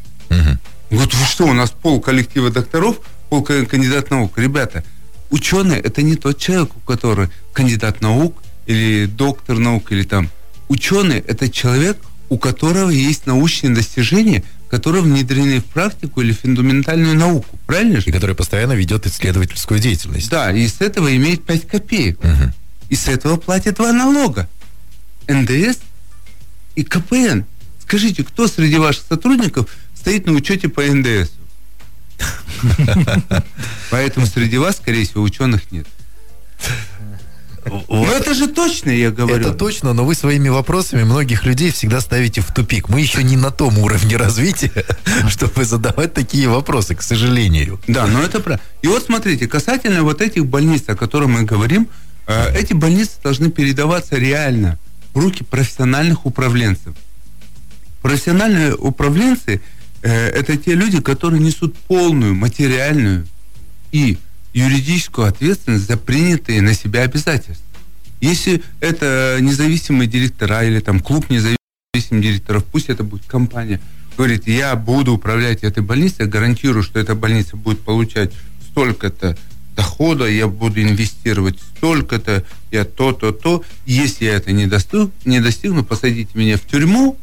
Вот 0.91 1.13
вы 1.13 1.25
что, 1.25 1.46
у 1.46 1.53
нас 1.53 1.72
пол 1.72 2.00
коллектива 2.00 2.50
докторов, 2.51 3.00
пол 3.30 3.44
ка- 3.44 3.65
кандидат 3.65 4.12
наук. 4.12 4.38
Ребята, 4.38 4.84
ученый 5.30 5.80
это 5.80 6.01
не 6.01 6.15
тот 6.15 6.38
человек, 6.38 6.75
у 6.75 6.80
которого 6.82 7.30
кандидат 7.53 8.01
наук 8.01 8.41
или 8.68 9.06
доктор 9.06 9.58
наук 9.58 9.91
или 9.91 10.03
там. 10.03 10.30
Ученый 10.68 11.20
это 11.20 11.50
человек, 11.50 11.98
у 12.30 12.38
которого 12.38 12.89
есть 12.89 13.25
научные 13.25 13.74
достижения, 13.74 14.44
которые 14.71 15.03
внедрены 15.03 15.59
в 15.59 15.65
практику 15.65 16.21
или 16.21 16.31
в 16.31 16.39
фундаментальную 16.39 17.13
науку. 17.13 17.59
Правильно 17.67 17.99
же? 17.99 18.09
И 18.09 18.11
который 18.13 18.35
постоянно 18.35 18.71
ведет 18.71 19.05
исследовательскую 19.05 19.81
деятельность. 19.81 20.29
Да, 20.29 20.49
и 20.49 20.65
с 20.65 20.79
этого 20.79 21.13
имеет 21.13 21.43
5 21.43 21.67
копеек. 21.67 22.23
Мгм. 22.23 22.53
И 22.87 22.95
с 22.95 23.09
этого 23.09 23.35
платят 23.35 23.75
два 23.75 23.91
налога. 23.91 24.47
НДС 25.27 25.79
и 26.75 26.85
КПН. 26.85 27.41
Скажите, 27.81 28.23
кто 28.23 28.47
среди 28.47 28.77
ваших 28.77 29.03
сотрудников 29.09 29.67
стоит 29.93 30.25
на 30.25 30.31
учете 30.31 30.69
по 30.69 30.81
НДС? 30.81 31.31
Поэтому 33.91 34.25
среди 34.25 34.57
вас, 34.57 34.77
скорее 34.77 35.05
всего, 35.05 35.23
ученых 35.23 35.69
нет. 35.73 35.87
Вот. 37.65 37.86
Ну 37.89 38.06
это 38.06 38.34
же 38.34 38.48
точно, 38.48 38.89
я 38.89 39.12
говорю. 39.12 39.36
Это 39.36 39.53
точно, 39.53 39.94
но 39.94 40.03
вы 40.03 40.15
своими 40.15 40.50
вопросами 40.50 41.03
многих 41.03 41.46
людей 41.46 41.72
всегда 41.72 42.01
ставите 42.01 42.41
в 42.41 42.51
тупик. 42.51 42.89
Мы 42.89 43.01
еще 43.01 43.24
не 43.24 43.38
на 43.38 43.51
том 43.51 43.77
уровне 43.77 44.18
развития, 44.18 44.86
чтобы 45.30 45.63
задавать 45.63 46.13
такие 46.13 46.48
вопросы, 46.48 46.96
к 46.96 47.01
сожалению. 47.01 47.80
Да, 47.88 48.08
но 48.08 48.22
это 48.22 48.39
правда. 48.39 48.63
И 48.82 48.88
вот 48.88 49.03
смотрите, 49.03 49.48
касательно 49.48 50.03
вот 50.03 50.22
этих 50.22 50.46
больниц, 50.46 50.84
о 50.88 50.96
которых 50.96 51.30
мы 51.30 51.44
говорим, 51.44 51.88
э, 52.27 52.58
эти 52.58 52.74
больницы 52.74 53.12
должны 53.24 53.51
передаваться 53.51 54.15
реально 54.15 54.80
в 55.13 55.20
руки 55.20 55.44
профессиональных 55.44 56.25
управленцев. 56.25 56.96
Профессиональные 58.01 58.75
управленцы 58.75 59.62
э, 60.01 60.27
это 60.30 60.58
те 60.58 60.74
люди, 60.74 61.00
которые 61.00 61.39
несут 61.39 61.77
полную 61.77 62.34
материальную 62.34 63.27
и 63.91 64.18
юридическую 64.53 65.27
ответственность 65.27 65.88
за 65.88 65.98
принятые 65.98 66.62
на 66.62 66.74
себя 66.74 67.01
обязательства. 67.01 67.65
Если 68.20 68.62
это 68.79 69.38
независимые 69.41 70.08
директора 70.08 70.63
или 70.63 70.79
там 70.79 71.00
клуб 71.00 71.29
независимых 71.29 71.58
директоров, 72.24 72.63
пусть 72.65 72.89
это 72.89 73.03
будет 73.03 73.25
компания, 73.25 73.79
говорит, 74.17 74.48
я 74.48 74.75
буду 74.75 75.13
управлять 75.13 75.63
этой 75.63 75.81
больницей, 75.81 76.27
гарантирую, 76.27 76.84
что 76.84 77.00
эта 77.00 77.15
больница 77.15 77.55
будет 77.55 77.79
получать 77.81 78.31
столько-то 78.70 79.38
дохода, 79.75 80.27
я 80.27 80.48
буду 80.48 80.81
инвестировать 80.84 81.58
столько-то, 81.77 82.43
я 82.72 82.84
то-то, 82.84 83.31
то. 83.31 83.63
Если 83.86 84.25
я 84.25 84.34
это 84.36 84.51
не 84.51 84.67
достигну, 84.67 85.12
не 85.25 85.39
достигну, 85.39 85.84
посадите 85.84 86.29
меня 86.36 86.58
в 86.58 86.62
тюрьму 86.62 87.17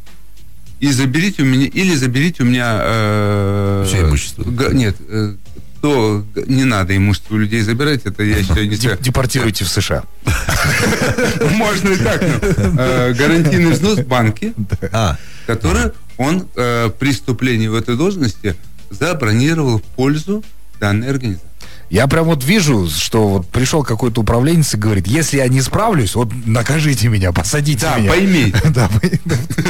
и 0.81 0.91
заберите 0.91 1.43
у 1.43 1.45
меня, 1.45 1.67
или 1.67 1.95
заберите 1.95 2.43
у 2.43 2.47
меня... 2.47 2.79
э, 2.81 3.85
Всё 3.87 4.09
имущество. 4.09 4.45
га- 4.45 4.73
нет, 4.73 4.97
э, 5.09 5.35
то 5.81 6.25
не 6.47 6.65
надо 6.65 6.97
имущество 6.97 7.35
у 7.35 7.39
людей 7.39 7.61
забирать, 7.63 8.03
это 8.05 8.23
я 8.23 8.43
считаю 8.43 8.69
не 8.69 8.77
Деп- 8.77 9.01
Депортируйте 9.03 9.65
в 9.65 9.69
США. 9.69 10.05
Можно 11.53 11.89
и 11.91 11.97
так. 11.97 12.23
э, 12.23 13.15
Гарантийный 13.15 13.71
взнос 13.73 13.99
в 13.99 14.07
банке, 14.07 14.53
А, 14.93 15.17
который 15.47 15.93
он 16.17 16.49
э, 16.57 16.91
при 16.99 17.13
вступлении 17.13 17.69
в 17.69 17.75
эту 17.75 17.97
должности 17.97 18.57
забронировал 18.91 19.79
в 19.79 19.83
пользу 19.83 20.43
данной 20.81 21.11
организации. 21.11 21.48
Я 21.91 22.07
прям 22.07 22.27
вот 22.27 22.45
вижу, 22.45 22.87
что 22.91 23.29
вот 23.29 23.49
пришел 23.49 23.83
какой-то 23.83 24.21
управленец 24.21 24.75
и 24.75 24.77
говорит, 24.77 25.07
если 25.07 25.39
я 25.39 25.49
не 25.49 25.63
справлюсь, 25.63 26.15
вот 26.15 26.31
накажите 26.45 27.09
меня, 27.09 27.33
посадите 27.33 27.87
Да, 27.87 27.99
меня. 27.99 28.11
пойми. 28.11 28.55
Да, 28.75 28.89
вы- 28.89 29.21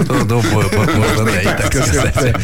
ну, 0.09 0.42
можно, 0.52 1.24
да, 1.24 1.40
и 1.40 1.44
так 1.44 1.66
сказать. 1.72 2.37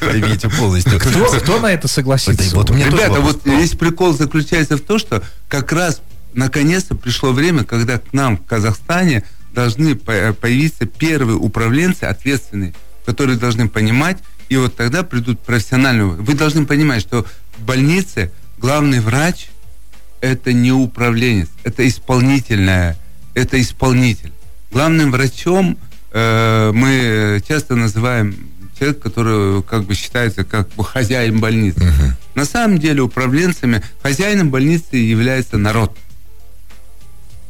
Поймите 0.00 0.48
полностью. 0.50 0.98
Кто, 0.98 1.60
на 1.60 1.72
это 1.72 1.86
согласится? 1.86 2.42
Ребята, 2.42 3.20
вот 3.20 3.44
весь 3.44 3.70
прикол 3.72 4.14
заключается 4.14 4.76
в 4.76 4.80
том, 4.80 4.98
что 4.98 5.22
как 5.48 5.70
раз 5.72 6.00
наконец-то 6.34 6.94
пришло 6.96 7.32
время, 7.32 7.64
когда 7.64 7.98
к 7.98 8.12
нам 8.12 8.36
в 8.36 8.44
Казахстане 8.44 9.22
должны 9.54 9.94
по- 9.94 10.32
появиться 10.40 10.86
первые 10.86 11.36
управленцы 11.36 12.04
ответственные, 12.04 12.74
которые 13.06 13.38
должны 13.38 13.68
понимать, 13.68 14.18
и 14.48 14.56
вот 14.56 14.74
тогда 14.76 15.02
придут 15.04 15.40
профессиональные. 15.40 16.06
Вы 16.08 16.34
должны 16.34 16.66
понимать, 16.66 17.00
что 17.02 17.24
в 17.56 17.62
больнице 17.62 18.32
главный 18.58 19.00
врач 19.00 19.48
это 20.20 20.52
не 20.52 20.72
управленец, 20.72 21.48
это 21.64 21.86
исполнительная, 21.88 22.96
это 23.34 23.60
исполнитель. 23.60 24.32
Главным 24.70 25.12
врачом 25.12 25.78
э, 26.12 26.72
мы 26.74 27.42
часто 27.46 27.76
называем 27.76 28.34
человек, 28.78 29.00
который 29.00 29.62
как 29.62 29.84
бы 29.84 29.94
считается 29.94 30.44
как 30.44 30.68
бы 30.70 30.84
хозяин 30.84 31.40
больницы. 31.40 31.80
На 32.34 32.44
самом 32.44 32.78
деле 32.78 33.02
управленцами, 33.02 33.82
хозяином 34.02 34.50
больницы 34.50 34.96
является 34.96 35.58
народ. 35.58 35.96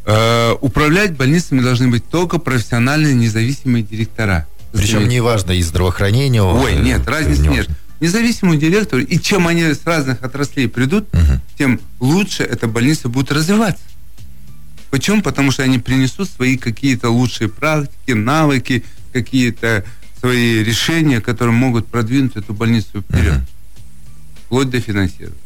Э, 0.05 0.55
управлять 0.61 1.17
больницами 1.17 1.61
должны 1.61 1.89
быть 1.89 2.09
только 2.09 2.39
профессиональные 2.39 3.15
независимые 3.15 3.83
директора. 3.83 4.47
Причем 4.73 5.09
неважно, 5.09 5.53
из 5.53 5.69
здравоохранения... 5.69 6.43
Ой, 6.43 6.75
э, 6.75 6.83
нет, 6.83 7.07
разницы 7.07 7.43
не 7.43 7.49
нет. 7.49 7.67
важно. 7.69 7.77
Независимый 8.01 8.59
директор, 8.59 9.01
и 9.01 9.19
чем 9.19 9.49
они 9.49 9.63
с 9.65 9.81
разных 9.85 10.23
отраслей 10.23 10.69
придут, 10.69 11.13
Мгм. 11.13 11.41
тем 11.59 11.81
лучше 12.01 12.45
эта 12.45 12.69
больница 12.69 13.09
будет 13.09 13.33
развиваться. 13.33 13.83
Почему? 14.91 15.21
Потому 15.21 15.51
что 15.51 15.65
они 15.65 15.79
принесут 15.79 16.31
свои 16.31 16.57
какие-то 16.57 17.11
лучшие 17.11 17.49
практики, 17.49 18.13
навыки, 18.13 18.85
какие-то 19.13 19.85
свои 20.21 20.63
решения, 20.65 21.21
которые 21.21 21.55
могут 21.55 21.89
продвинуть 21.89 22.37
эту 22.37 22.55
больницу 22.55 23.03
вперед. 23.03 23.35
Мгм. 23.35 23.47
Вплоть 24.47 24.71
до 24.71 24.81
финансирования. 24.81 25.37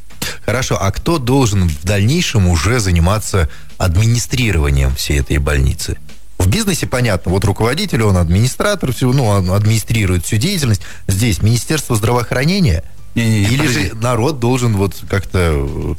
Хорошо, 0.45 0.77
а 0.81 0.91
кто 0.93 1.19
должен 1.19 1.69
в 1.69 1.85
дальнейшем 1.85 2.47
уже 2.49 2.79
заниматься 2.81 3.49
администрированием 3.79 4.95
всей 4.95 5.19
этой 5.21 5.39
больницы? 5.39 5.99
В 6.43 6.49
бизнесе 6.49 6.87
понятно, 6.87 7.31
вот 7.33 7.45
руководитель, 7.45 8.03
он 8.03 8.17
администратор, 8.17 8.93
всю, 8.93 9.13
ну, 9.13 9.25
он 9.27 9.51
администрирует 9.53 10.25
всю 10.25 10.37
деятельность. 10.37 10.83
Здесь 11.07 11.41
Министерство 11.41 11.95
здравоохранения 11.97 12.83
Не-не-не, 13.15 13.47
или 13.47 13.59
подожди. 13.59 13.89
же 13.89 13.95
народ 13.97 14.41
должен 14.41 14.77
вот 14.77 14.95
как-то 15.09 15.97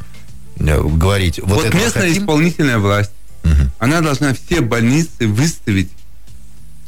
э, 0.59 0.81
говорить, 0.81 1.39
вот, 1.41 1.63
Вот, 1.63 1.73
местная 1.73 2.09
хотим. 2.09 2.23
исполнительная 2.23 2.77
власть, 2.77 3.11
Мгм. 3.43 3.71
она 3.79 4.01
должна 4.01 4.33
все 4.33 4.61
больницы 4.61 5.27
выставить. 5.27 5.89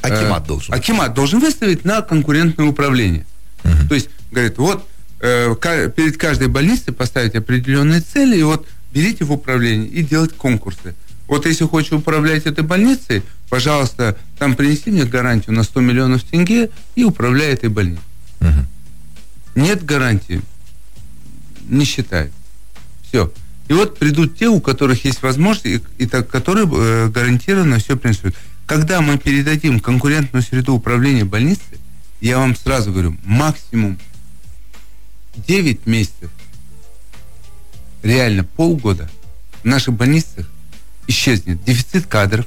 Акимат 0.02 0.44
э, 0.44 0.48
должен. 0.48 0.74
Акимат 0.74 1.14
должен 1.14 1.40
выставить 1.40 1.86
на 1.86 2.02
конкурентное 2.02 2.66
управление. 2.68 3.26
Мгм. 3.64 3.88
То 3.88 3.96
есть, 3.96 4.10
говорит, 4.32 4.58
вот 4.58 4.88
э, 5.22 5.56
перед 5.96 6.18
каждой 6.18 6.50
больницей 6.50 6.94
поставить 6.94 7.36
определенные 7.36 8.02
цели, 8.02 8.38
и 8.38 8.44
вот 8.44 8.68
берите 8.94 9.24
в 9.26 9.32
управление 9.32 9.88
и 9.88 10.04
делать 10.04 10.34
конкурсы. 10.36 10.94
Вот 11.28 11.46
если 11.46 11.66
хочешь 11.66 11.92
управлять 11.92 12.46
этой 12.46 12.64
больницей, 12.64 13.24
пожалуйста, 13.50 14.18
там 14.38 14.56
принеси 14.56 14.92
мне 14.92 15.06
гарантию 15.06 15.56
на 15.56 15.64
100 15.64 15.82
миллионов 15.82 16.24
тенге 16.24 16.70
и 16.96 17.04
управляй 17.04 17.54
этой 17.54 17.70
больницей. 17.70 18.04
Мгм. 18.40 18.68
Нет 19.56 19.84
гарантии, 19.84 20.42
не 21.68 21.86
считай. 21.86 22.32
Все. 23.08 23.32
И 23.68 23.74
вот 23.74 23.98
придут 23.98 24.38
те, 24.38 24.48
у 24.48 24.60
которых 24.60 25.06
есть 25.06 25.24
возможность, 25.24 25.66
и, 25.66 25.82
и 25.98 26.06
так, 26.06 26.28
которые 26.28 26.68
э, 26.72 27.08
гарантированно 27.10 27.80
все 27.80 27.98
принесут. 27.98 28.36
Когда 28.68 29.02
мы 29.02 29.18
передадим 29.18 29.80
конкурентную 29.80 30.44
среду 30.44 30.74
управления 30.74 31.26
больницей, 31.26 31.80
я 32.22 32.38
вам 32.38 32.56
сразу 32.56 32.92
говорю, 32.92 33.18
максимум 33.24 33.98
9 35.36 35.88
месяцев, 35.88 36.30
реально 38.04 38.44
полгода 38.44 39.10
в 39.64 39.66
наших 39.66 39.96
больницах 39.96 40.48
исчезнет 41.08 41.64
дефицит 41.64 42.08
кадров, 42.08 42.46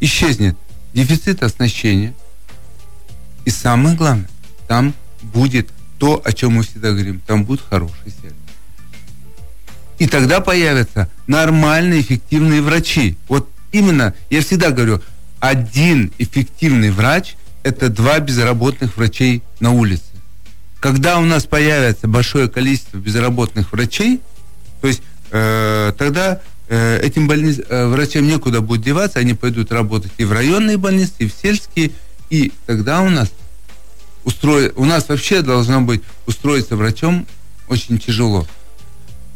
исчезнет 0.00 0.56
дефицит 0.94 1.42
оснащения, 1.42 2.14
и 3.44 3.50
самое 3.50 3.96
главное, 3.96 4.28
там 4.68 4.94
будет 5.22 5.68
то, 5.98 6.20
о 6.24 6.32
чем 6.32 6.54
мы 6.54 6.62
всегда 6.62 6.90
говорим, 6.90 7.20
там 7.26 7.44
будет 7.44 7.60
хороший 7.68 8.12
сервис. 8.20 8.36
И 9.98 10.08
тогда 10.08 10.40
появятся 10.40 11.08
нормальные, 11.26 12.00
эффективные 12.00 12.60
врачи. 12.60 13.16
Вот 13.28 13.48
именно, 13.70 14.14
я 14.30 14.40
всегда 14.40 14.70
говорю, 14.70 15.00
один 15.38 16.12
эффективный 16.18 16.90
врач– 16.90 17.36
это 17.62 17.88
два 17.88 18.18
безработных 18.18 18.96
врачей 18.96 19.42
на 19.60 19.70
улице. 19.70 20.02
Когда 20.80 21.18
у 21.18 21.24
нас 21.24 21.44
появится 21.44 22.08
большое 22.08 22.48
количество 22.48 22.96
безработных 22.96 23.72
врачей, 23.72 24.20
то 24.80 24.88
есть 24.88 25.02
э, 25.30 25.92
тогда 25.96 26.40
этим 26.74 27.28
больниц, 27.28 27.60
э, 27.68 27.86
врачам 27.86 28.26
некуда 28.26 28.62
будет 28.62 28.82
деваться, 28.82 29.18
они 29.18 29.34
пойдут 29.34 29.70
работать 29.72 30.12
и 30.16 30.24
в 30.24 30.32
районные 30.32 30.78
больницы, 30.78 31.12
и 31.18 31.28
в 31.28 31.34
сельские, 31.34 31.90
и 32.30 32.50
тогда 32.66 33.02
у 33.02 33.10
нас 33.10 33.30
устроить, 34.24 34.72
у 34.76 34.84
нас 34.86 35.08
вообще 35.08 35.42
должно 35.42 35.82
быть 35.82 36.02
устроиться 36.26 36.76
врачом 36.76 37.26
очень 37.68 37.98
тяжело. 37.98 38.46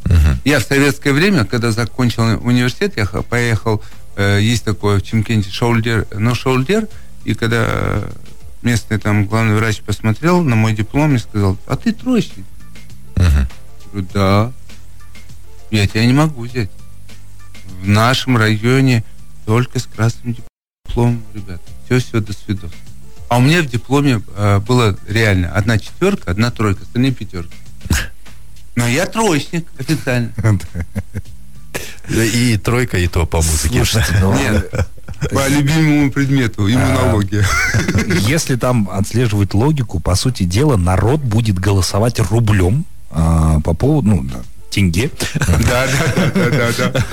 Uh-huh. 0.05 0.37
Я 0.45 0.61
в 0.61 0.63
советское 0.63 1.13
время, 1.13 1.45
когда 1.45 1.73
закончил 1.73 2.23
университет, 2.43 2.95
я 2.97 3.05
поехал, 3.05 3.83
э, 4.17 4.39
есть 4.41 4.65
такое 4.65 4.99
в 4.99 5.03
Чемкенте 5.03 5.51
шоульдер, 5.51 6.07
но 6.17 6.35
шоульдер, 6.35 6.89
и 7.25 7.35
когда 7.35 8.03
местный 8.63 8.99
там 8.99 9.27
главный 9.27 9.57
врач 9.57 9.81
посмотрел 9.81 10.43
на 10.43 10.57
мой 10.57 10.73
диплом 10.73 11.17
и 11.17 11.19
сказал, 11.19 11.59
а 11.67 11.77
ты 11.77 11.93
троечник? 11.93 12.47
Uh-huh. 13.17 13.41
Я 13.41 13.49
говорю, 13.93 14.09
да. 14.15 14.53
Я 15.71 15.87
тебя 15.87 16.07
не 16.07 16.13
могу 16.15 16.43
взять. 16.43 16.71
В 17.87 17.89
нашем 17.89 18.37
районе 18.37 19.05
только 19.45 19.79
с 19.79 19.87
красным 19.87 20.37
дипломом, 20.85 21.23
ребята. 21.33 21.63
Все, 21.85 22.01
все, 22.01 22.21
до 22.21 22.33
свидания. 22.33 22.73
А 23.29 23.39
у 23.39 23.41
меня 23.41 23.63
в 23.63 23.67
дипломе 23.67 24.23
э, 24.35 24.59
было 24.59 24.99
реально 25.07 25.53
одна 25.53 25.79
четверка, 25.79 26.33
одна 26.33 26.51
тройка, 26.51 26.83
остальные 26.83 27.13
пятерки. 27.13 27.55
Но 28.75 28.89
я 28.89 29.07
троечник 29.07 29.69
официально. 29.79 30.33
И 32.11 32.59
тройка, 32.59 32.99
и 32.99 33.07
то 33.07 33.25
по 33.25 33.39
музыке. 33.39 33.85
Слушайте, 33.85 34.17
ну... 34.21 34.35
Нет, 34.35 34.89
по 35.31 35.49
любимому 35.49 36.11
предмету, 36.11 36.69
иммунология. 36.69 37.47
Если 38.29 38.57
там 38.57 38.89
отслеживать 38.91 39.55
логику, 39.55 40.01
по 40.01 40.17
сути 40.17 40.43
дела, 40.43 40.77
народ 40.77 41.21
будет 41.21 41.59
голосовать 41.59 42.19
рублем 42.19 42.85
а, 43.11 43.61
по 43.61 43.75
поводу, 43.75 44.09
ну, 44.09 44.27
тенге 44.71 45.11
да, 45.35 45.87
да, 45.87 46.33
да, 46.35 46.51
да, 46.51 47.05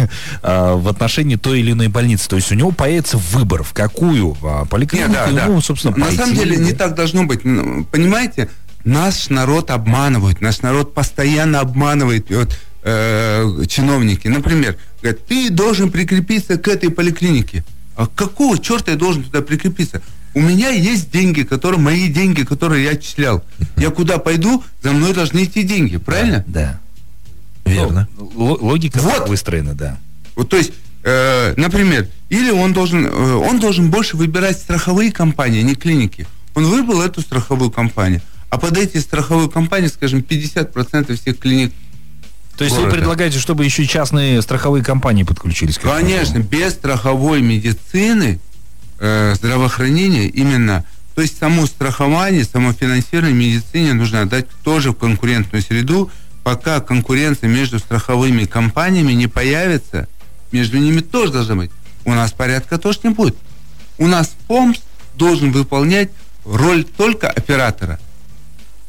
да. 0.42 0.76
в 0.76 0.88
отношении 0.88 1.36
той 1.36 1.60
или 1.60 1.72
иной 1.72 1.88
больницы. 1.88 2.28
То 2.28 2.36
есть 2.36 2.52
у 2.52 2.56
него 2.56 2.72
появится 2.72 3.18
выбор, 3.18 3.64
в 3.64 3.74
какую 3.74 4.36
а, 4.44 4.66
поликлинику 4.66 5.14
да, 5.14 5.28
ему, 5.28 5.62
собственно, 5.62 5.96
На 5.96 6.12
самом 6.12 6.36
деле 6.36 6.58
не 6.58 6.74
так 6.74 6.96
должно 6.96 7.24
быть. 7.24 7.46
Ну, 7.46 7.86
понимаете, 7.86 8.50
наш 8.84 9.30
народ 9.30 9.72
обманывает, 9.72 10.42
наш 10.42 10.62
народ 10.62 10.94
постоянно 10.94 11.60
обманывает 11.60 12.30
вот, 12.30 12.58
э, 12.84 13.66
чиновники. 13.68 14.28
Например, 14.28 14.78
говорят, 15.02 15.26
ты 15.26 15.50
должен 15.50 15.92
прикрепиться 15.92 16.58
к 16.58 16.68
этой 16.68 16.90
поликлинике. 16.90 17.64
А 17.96 18.08
какого 18.08 18.58
черта 18.58 18.92
я 18.92 18.98
должен 18.98 19.24
туда 19.24 19.42
прикрепиться? 19.42 20.02
У 20.34 20.42
меня 20.42 20.70
есть 20.70 21.12
деньги, 21.12 21.44
которые 21.44 21.80
мои 21.80 22.08
деньги, 22.08 22.44
которые 22.44 22.86
я 22.86 22.92
отчислял. 22.92 23.44
Я 23.78 23.92
куда 23.92 24.18
пойду, 24.18 24.64
за 24.82 24.92
мной 24.92 25.14
должны 25.14 25.44
идти 25.44 25.62
деньги, 25.62 25.98
правильно? 25.98 26.44
Да. 26.48 26.80
Верно. 27.74 28.08
Ну, 28.18 28.58
логика 28.62 29.00
вот. 29.00 29.30
выстроена, 29.30 29.74
да. 29.74 29.98
Вот, 30.36 30.50
то 30.50 30.58
есть, 30.58 30.74
э, 31.04 31.54
например, 31.58 32.08
или 32.30 32.52
он 32.52 32.74
должен, 32.74 33.06
э, 33.06 33.34
он 33.36 33.60
должен 33.60 33.92
больше 33.92 34.18
выбирать 34.18 34.58
страховые 34.58 35.12
компании, 35.12 35.60
а 35.60 35.64
не 35.64 35.76
клиники. 35.76 36.28
Он 36.56 36.66
выбрал 36.66 37.02
эту 37.02 37.22
страховую 37.22 37.72
компанию, 37.72 38.22
а 38.50 38.58
под 38.58 38.78
эти 38.78 38.98
страховые 38.98 39.50
компании, 39.50 39.88
скажем, 39.88 40.22
50% 40.22 41.16
всех 41.16 41.40
клиник 41.40 41.74
то 42.58 42.64
есть 42.64 42.76
города. 42.76 42.92
вы 42.92 42.98
предлагаете, 42.98 43.40
чтобы 43.40 43.66
еще 43.66 43.86
частные 43.86 44.42
страховые 44.42 44.84
компании 44.84 45.24
подключились? 45.24 45.80
Конечно, 45.80 46.38
без 46.40 46.74
страховой 46.74 47.42
медицины, 47.42 48.40
э, 49.00 49.34
здравоохранения 49.36 50.28
именно, 50.28 50.86
то 51.16 51.22
есть 51.22 51.38
само 51.40 51.66
страхование, 51.66 52.44
само 52.44 52.74
финансирование 52.74 53.34
медицине 53.34 53.94
нужно 53.94 54.22
отдать 54.22 54.48
тоже 54.64 54.92
в 54.92 54.96
конкурентную 54.96 55.64
среду, 55.64 56.12
пока 56.44 56.82
конкуренция 56.82 57.48
между 57.48 57.80
страховыми 57.80 58.46
компаниями 58.46 59.14
не 59.14 59.28
появится, 59.28 60.08
между 60.52 60.78
ними 60.78 61.00
тоже 61.00 61.32
должна 61.32 61.56
быть. 61.56 61.72
У 62.06 62.12
нас 62.12 62.32
порядка 62.32 62.78
тоже 62.78 63.00
не 63.04 63.10
будет. 63.10 63.36
У 63.98 64.08
нас 64.08 64.36
ФОМС 64.48 64.80
должен 65.16 65.52
выполнять 65.52 66.10
роль 66.46 66.84
только 66.84 67.30
оператора. 67.30 68.00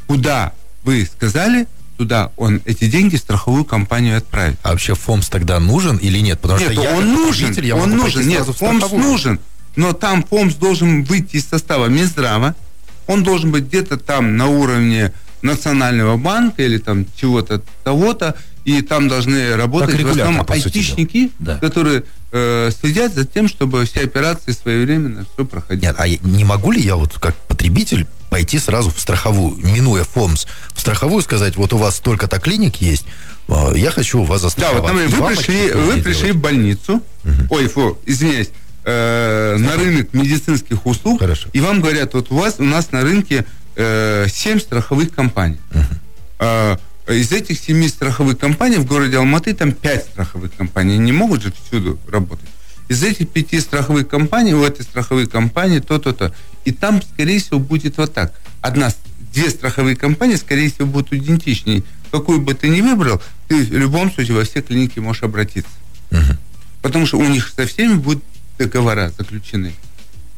Куда 0.07 0.53
вы 0.83 1.07
сказали, 1.07 1.69
туда 1.97 2.31
он 2.37 2.61
эти 2.65 2.87
деньги 2.87 3.17
страховую 3.17 3.65
компанию 3.65 4.19
отправит. 4.19 4.59
А 4.63 4.73
вообще 4.73 4.95
ФОМС 4.95 5.29
тогда 5.29 5.61
нужен 5.61 5.97
или 5.97 6.19
нет? 6.19 6.41
Потому 6.41 6.61
нет, 6.61 6.73
что 6.73 6.83
я 6.83 6.97
он 6.97 7.13
нужен, 7.13 7.53
я 7.63 7.77
он 7.77 7.97
нужен, 7.97 8.27
нет, 8.27 8.45
ФОМС 8.45 8.91
нужен, 8.93 9.41
но 9.77 9.93
там 9.93 10.25
ФОМС 10.25 10.55
должен 10.55 11.05
выйти 11.05 11.37
из 11.37 11.47
состава 11.47 11.87
Минздрава, 11.87 12.55
он 13.07 13.23
должен 13.23 13.53
быть 13.53 13.65
где-то 13.65 13.97
там 13.97 14.37
на 14.37 14.49
уровне 14.49 15.13
Национального 15.45 16.17
банка 16.17 16.63
или 16.63 16.79
там 16.79 17.07
чего-то 17.17 17.63
того-то, 17.85 18.35
и 18.65 18.81
там 18.81 19.09
должны 19.09 19.55
работать 19.57 20.03
в 20.03 20.11
основном 20.11 20.47
айтишники, 20.49 21.31
да. 21.39 21.59
которые 21.59 22.05
э, 22.33 22.71
следят 22.79 23.15
за 23.15 23.27
тем, 23.27 23.47
чтобы 23.47 23.85
все 23.85 24.01
операции 24.01 24.53
своевременно 24.53 25.27
все 25.35 25.45
проходили. 25.45 25.87
Нет, 25.87 25.97
а 25.99 26.09
не 26.09 26.45
могу 26.45 26.73
ли 26.73 26.81
я 26.81 26.97
вот 26.97 27.19
как 27.19 27.37
потребитель 27.47 28.07
пойти 28.31 28.59
сразу 28.59 28.91
в 28.91 28.99
страховую, 28.99 29.57
минуя 29.65 30.05
ФОМС, 30.05 30.47
в 30.73 30.81
страховую 30.81 31.23
сказать, 31.23 31.57
вот 31.57 31.73
у 31.73 31.77
вас 31.77 31.97
столько-то 31.97 32.41
клиник 32.41 32.77
есть, 32.77 33.05
а, 33.49 33.73
я 33.75 33.91
хочу 33.91 34.23
у 34.23 34.25
вас 34.25 34.41
застраховать. 34.41 34.83
Да, 34.83 34.93
вот, 34.93 35.03
например, 35.03 35.23
вы 35.23 35.37
пришли, 35.37 35.73
вы 35.73 36.03
пришли 36.03 36.33
в 36.33 36.37
больницу, 36.37 37.03
угу. 37.23 37.33
ой, 37.51 37.69
фу, 37.69 37.99
извиняюсь, 38.07 38.49
э, 38.85 39.57
на 39.59 39.77
рынок 39.77 40.13
медицинских 40.15 40.85
услуг, 40.87 41.21
Хорошо. 41.21 41.49
и 41.53 41.61
вам 41.61 41.81
говорят, 41.81 42.15
вот 42.15 42.31
у 42.31 42.37
вас, 42.37 42.57
у 42.59 42.65
нас 42.65 42.91
на 42.93 43.03
рынке 43.03 43.45
э, 43.77 44.27
7 44.29 44.59
страховых 44.61 45.13
компаний. 45.13 45.59
Э, 46.39 46.77
из 47.09 47.33
этих 47.33 47.59
семи 47.59 47.89
страховых 47.89 48.39
компаний 48.39 48.77
в 48.77 48.87
городе 48.87 49.19
Алматы 49.19 49.55
там 49.55 49.73
5 49.73 50.05
страховых 50.05 50.55
компаний. 50.57 50.97
Не 50.99 51.13
могут 51.13 51.43
же 51.43 51.53
всюду 51.53 51.99
работать. 52.09 52.49
Из 52.89 53.03
этих 53.03 53.29
пяти 53.29 53.61
страховых 53.61 54.09
компаний, 54.09 54.55
у 54.55 54.63
этой 54.63 54.83
страховой 54.83 55.27
компании 55.27 55.81
то-то, 55.81 56.13
то. 56.13 56.35
И 56.65 56.73
там, 56.73 57.03
скорее 57.03 57.41
всего, 57.41 57.59
будет 57.59 57.97
вот 57.99 58.13
так. 58.13 58.33
Одна, 58.61 58.91
две 59.33 59.51
страховые 59.51 59.97
компании, 59.97 60.37
скорее 60.37 60.71
всего, 60.71 60.87
будут 60.87 61.13
идентичнее. 61.13 61.83
Какую 62.11 62.41
бы 62.41 62.55
ты 62.55 62.69
ни 62.69 62.81
выбрал, 62.81 63.21
ты 63.49 63.65
в 63.65 63.73
любом 63.73 64.13
случае 64.13 64.37
во 64.37 64.45
все 64.45 64.63
клиники 64.63 64.99
можешь 64.99 65.23
обратиться. 65.23 65.71
Uh-huh. 66.11 66.37
Потому 66.81 67.07
что 67.07 67.19
у 67.19 67.27
них 67.27 67.53
со 67.55 67.67
всеми 67.67 67.95
будут 67.95 68.23
договора 68.59 69.13
заключены. 69.17 69.73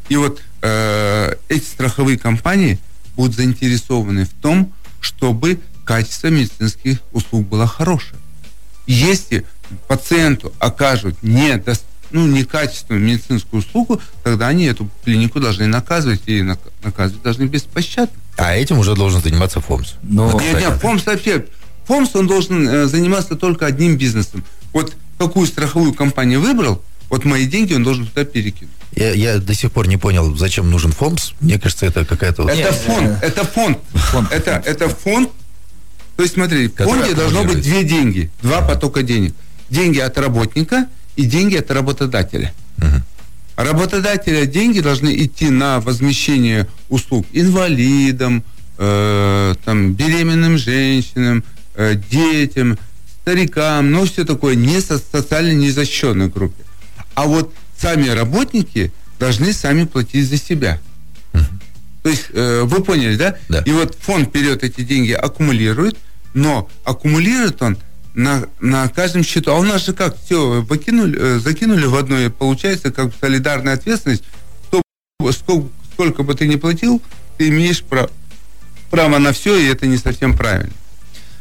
И 0.09 0.17
вот 0.17 0.41
э, 0.63 1.35
эти 1.49 1.65
страховые 1.65 2.19
компании 2.19 2.79
будут 3.17 3.35
заинтересованы 3.35 4.25
в 4.25 4.33
том, 4.41 4.73
чтобы 5.01 5.61
качество 5.85 6.29
медицинских 6.29 6.99
услуг 7.13 7.47
было 7.47 7.67
хорошее. 7.67 8.21
Если 8.87 9.45
пациенту 9.89 10.53
окажут 10.59 11.23
не, 11.23 11.63
ну, 12.11 12.27
некачественную 12.27 13.05
медицинскую 13.05 13.61
услугу, 13.61 14.01
тогда 14.23 14.49
они 14.49 14.67
эту 14.67 14.89
клинику 15.05 15.41
должны 15.41 15.67
наказывать, 15.67 16.23
и 16.27 16.43
наказывать 16.83 17.23
должны 17.23 17.45
беспощадно. 17.45 18.15
А 18.37 18.55
этим 18.55 18.79
уже 18.79 18.95
должен 18.95 19.23
заниматься 19.23 19.61
ФОМС. 19.61 19.95
Но... 20.03 20.31
Нет, 20.41 20.61
нет, 20.61 20.75
ФОМС 20.81 21.07
вообще... 21.07 21.47
ФОМС, 21.87 22.15
он 22.17 22.27
должен 22.27 22.69
э, 22.69 22.87
заниматься 22.87 23.37
только 23.37 23.67
одним 23.67 23.97
бизнесом. 23.97 24.45
Вот 24.73 24.97
какую 25.19 25.47
страховую 25.47 25.95
компанию 25.95 26.41
выбрал, 26.41 26.83
вот 27.09 27.25
мои 27.25 27.47
деньги 27.47 27.75
он 27.75 27.85
должен 27.85 28.07
туда 28.07 28.25
перекинуть. 28.25 28.73
Я, 28.95 29.13
я 29.13 29.39
до 29.39 29.55
сих 29.55 29.71
пор 29.73 29.89
не 29.89 29.97
понял, 29.97 30.37
зачем 30.37 30.71
нужен 30.71 30.93
ФОМС. 30.93 31.33
Мне 31.41 31.59
кажется, 31.59 31.87
это 31.87 32.05
какая-то... 32.05 32.49
Это 32.49 32.57
Нет, 32.57 32.75
фонд, 32.75 33.19
это 33.23 33.45
фонд. 33.45 33.79
фонд. 33.93 34.33
Это, 34.33 34.63
это 34.65 34.89
фонд. 34.89 35.31
То 36.17 36.23
есть 36.23 36.35
смотри, 36.35 36.69
в 36.69 36.75
фонде 36.75 37.15
должно 37.15 37.45
быть 37.45 37.61
две 37.61 37.85
деньги, 37.85 38.31
два 38.43 38.63
потока 38.63 39.03
денег. 39.03 39.35
Деньги 39.69 39.99
от 39.99 40.17
работника 40.19 40.87
и 41.17 41.25
деньги 41.25 41.57
от 41.57 41.71
работодателя. 41.71 42.53
Uh-huh. 42.79 43.03
Работодателя 43.57 44.47
деньги 44.47 44.81
должны 44.81 45.15
идти 45.25 45.51
на 45.51 45.81
возмещение 45.81 46.69
услуг 46.89 47.27
инвалидам, 47.33 48.45
э, 48.79 49.55
там, 49.65 49.95
беременным 49.95 50.59
женщинам, 50.59 51.43
э, 51.75 51.95
детям, 52.11 52.79
старикам, 53.23 53.91
ну 53.91 54.05
все 54.05 54.25
такое, 54.25 54.55
не 54.55 54.81
со, 54.81 54.99
социально 54.99 55.53
незащищенной 55.53 56.29
группе. 56.29 56.66
А 57.17 57.25
вот 57.25 57.53
сами 57.77 58.09
работники 58.09 58.93
должны 59.19 59.53
сами 59.53 59.85
платить 59.85 60.29
за 60.29 60.37
себя. 60.37 60.79
Угу. 61.33 61.45
То 62.03 62.11
есть, 62.11 62.27
э, 62.35 62.63
вы 62.65 62.85
поняли, 62.85 63.17
да? 63.17 63.37
да? 63.49 63.63
И 63.63 63.73
вот 63.73 63.97
фонд 64.01 64.29
вперед 64.29 64.63
эти 64.63 64.83
деньги 64.83 65.13
аккумулирует, 65.13 65.97
но 66.35 66.69
аккумулирует 66.85 67.61
он 67.63 67.79
на, 68.15 68.47
на 68.61 68.89
каждом 68.89 69.25
счету. 69.25 69.51
А 69.51 69.55
у 69.55 69.63
нас 69.63 69.87
же 69.87 69.95
как, 69.95 70.17
все, 70.23 70.63
покинули, 70.63 71.19
э, 71.19 71.39
закинули 71.39 71.87
в 71.87 71.97
одно, 71.97 72.21
и 72.21 72.29
получается 72.29 72.93
как 72.93 73.13
солидарная 73.19 73.75
ответственность. 73.75 74.25
Кто, 74.69 74.83
сколько, 75.33 75.69
сколько 75.95 76.23
бы 76.23 76.35
ты 76.35 76.47
ни 76.47 76.57
платил, 76.57 77.01
ты 77.39 77.49
имеешь 77.49 77.83
право, 77.83 78.11
право 78.91 79.17
на 79.19 79.33
все, 79.33 79.57
и 79.57 79.67
это 79.67 79.87
не 79.87 79.97
совсем 79.97 80.37
правильно. 80.37 80.73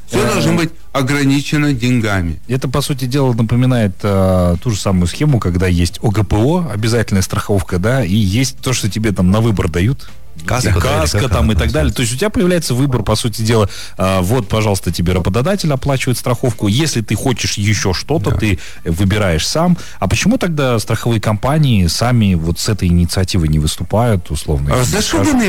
Все 0.07 0.19
Э, 0.19 0.33
должно 0.33 0.53
быть 0.53 0.71
ограничено 0.93 1.73
деньгами. 1.73 2.39
Это, 2.47 2.67
по 2.67 2.81
сути 2.81 3.05
дела, 3.05 3.33
напоминает 3.33 3.95
э, 4.03 4.55
ту 4.61 4.71
же 4.71 4.79
самую 4.79 5.07
схему, 5.07 5.39
когда 5.39 5.67
есть 5.67 5.99
ОГПО, 6.01 6.71
обязательная 6.71 7.21
страховка, 7.21 7.79
да, 7.79 8.03
и 8.03 8.15
есть 8.15 8.57
то, 8.57 8.73
что 8.73 8.89
тебе 8.89 9.11
там 9.11 9.31
на 9.31 9.41
выбор 9.41 9.69
дают. 9.69 10.07
Каска, 10.45 10.73
да, 10.73 10.79
Каска 10.79 11.29
там 11.29 11.51
и 11.51 11.55
так 11.55 11.71
далее. 11.71 11.93
То 11.93 12.01
есть 12.01 12.13
у 12.13 12.17
тебя 12.17 12.29
появляется 12.29 12.73
выбор, 12.73 13.03
по 13.03 13.15
сути 13.15 13.41
дела, 13.41 13.69
э, 13.97 14.19
вот, 14.21 14.47
пожалуйста, 14.47 14.91
тебе 14.91 15.13
работодатель 15.13 15.71
оплачивает 15.71 16.17
страховку. 16.17 16.67
Если 16.67 17.01
ты 17.01 17.15
хочешь 17.15 17.53
еще 17.53 17.93
что-то, 17.93 18.31
ты 18.31 18.59
выбираешь 18.83 19.47
сам. 19.47 19.77
А 19.99 20.07
почему 20.07 20.37
тогда 20.37 20.77
страховые 20.79 21.21
компании 21.21 21.87
сами 21.87 22.35
вот 22.35 22.59
с 22.59 22.69
этой 22.69 22.87
инициативой 22.87 23.47
не 23.47 23.59
выступают, 23.59 24.29
условно? 24.31 24.71
А, 24.73 24.83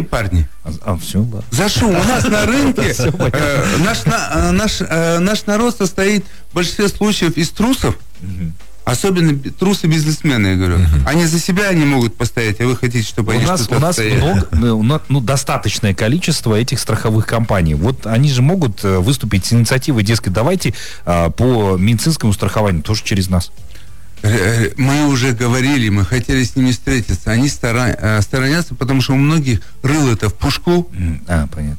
парни. 0.03 0.49
А, 0.83 0.97
все, 0.97 1.21
да. 1.23 1.39
За 1.51 1.69
что? 1.69 1.87
У 1.87 1.93
нас 1.93 2.27
на 2.29 2.47
рынке 2.47 2.95
э, 2.97 3.65
наш, 3.85 4.05
на- 4.05 4.31
э, 4.35 4.51
наш, 4.53 4.81
э, 4.81 5.19
наш 5.19 5.47
народ 5.47 5.77
состоит 5.77 6.25
в 6.51 6.55
большинстве 6.55 6.89
случаев 6.89 7.37
из 7.37 7.51
трусов, 7.51 7.97
особенно 8.87 9.33
би- 9.33 9.51
трусы 9.51 9.87
бизнесмены, 9.89 10.47
я 10.47 10.55
говорю. 10.57 10.79
Они 11.07 11.27
за 11.27 11.39
себя 11.39 11.71
не 11.75 11.85
могут 11.85 12.17
постоять, 12.17 12.61
а 12.61 12.67
вы 12.67 12.77
хотите, 12.77 13.07
чтобы 13.07 13.33
У 13.33 13.37
они 13.37 13.45
нас, 13.45 13.61
что-то 13.61 13.77
у 13.77 13.81
нас 13.81 13.97
стояли. 13.97 14.17
много, 14.17 14.49
ну, 14.53 15.01
ну, 15.09 15.21
достаточное 15.21 15.93
количество 15.93 16.55
этих 16.55 16.79
страховых 16.81 17.27
компаний. 17.27 17.75
Вот 17.75 18.07
они 18.07 18.31
же 18.31 18.43
могут 18.43 18.85
э, 18.85 18.99
выступить 18.99 19.45
с 19.45 19.53
инициативой, 19.53 20.03
дескать, 20.05 20.33
давайте 20.33 20.73
а, 21.05 21.31
по 21.31 21.77
медицинскому 21.77 22.33
страхованию 22.33 22.83
тоже 22.83 23.03
через 23.05 23.29
нас. 23.29 23.51
Э, 24.23 24.29
э, 24.69 24.73
Мы 24.77 25.07
уже 25.09 25.33
говорили, 25.33 25.89
мы 25.89 26.05
хотели 26.05 26.43
с 26.45 26.55
ними 26.57 26.71
встретиться. 26.71 27.31
Они 27.33 27.49
стара- 27.49 28.21
сторонятся, 28.23 28.75
потому 28.75 29.01
что 29.03 29.13
у 29.15 29.17
многих 29.17 29.61
рыл 29.83 30.09
это 30.13 30.29
в 30.31 30.35
пушку. 30.35 30.89
А, 31.29 31.47
понятно. 31.49 31.77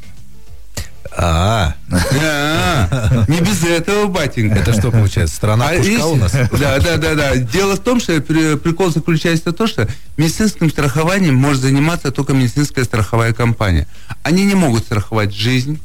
А, 1.19 1.73
Да, 1.89 3.25
Не 3.27 3.39
без 3.41 3.63
этого, 3.63 4.05
батенька. 4.05 4.59
это 4.59 4.71
что 4.73 4.91
получается? 4.91 5.35
Страна 5.35 5.69
А 5.69 5.77
пушка 5.77 6.05
у 6.05 6.15
нас? 6.15 6.31
Да, 6.31 6.79
да, 6.79 6.97
да, 6.97 7.15
да. 7.15 7.35
Дело 7.37 7.75
в 7.75 7.79
том, 7.79 7.99
что 7.99 8.21
при- 8.21 8.55
прикол 8.55 8.91
заключается 8.91 9.49
в 9.49 9.53
том, 9.53 9.65
что 9.67 9.87
медицинским 10.17 10.69
страхованием 10.69 11.33
может 11.35 11.63
заниматься 11.63 12.11
только 12.11 12.33
медицинская 12.33 12.85
страховая 12.85 13.33
компания. 13.33 13.87
Они 14.21 14.45
не 14.45 14.53
могут 14.53 14.83
страховать 14.83 15.33
жизнь, 15.33 15.79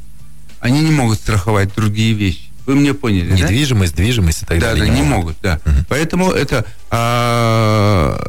они 0.61 0.81
не 0.81 0.90
могут 0.92 1.18
страховать 1.18 1.75
другие 1.75 2.12
вещи. 2.12 2.51
Вы 2.66 2.75
меня 2.77 2.92
поняли, 2.95 3.31
да? 3.31 3.35
Недвижимость, 3.37 3.97
движимость 3.97 4.42
и 4.42 4.47
так 4.47 4.59
Да, 4.61 4.68
далее. 4.75 4.87
да, 4.87 4.92
не 4.95 5.03
могут, 5.03 5.37
да. 5.42 5.61
Поэтому 5.88 6.31
это 6.31 6.64
а, 6.90 8.21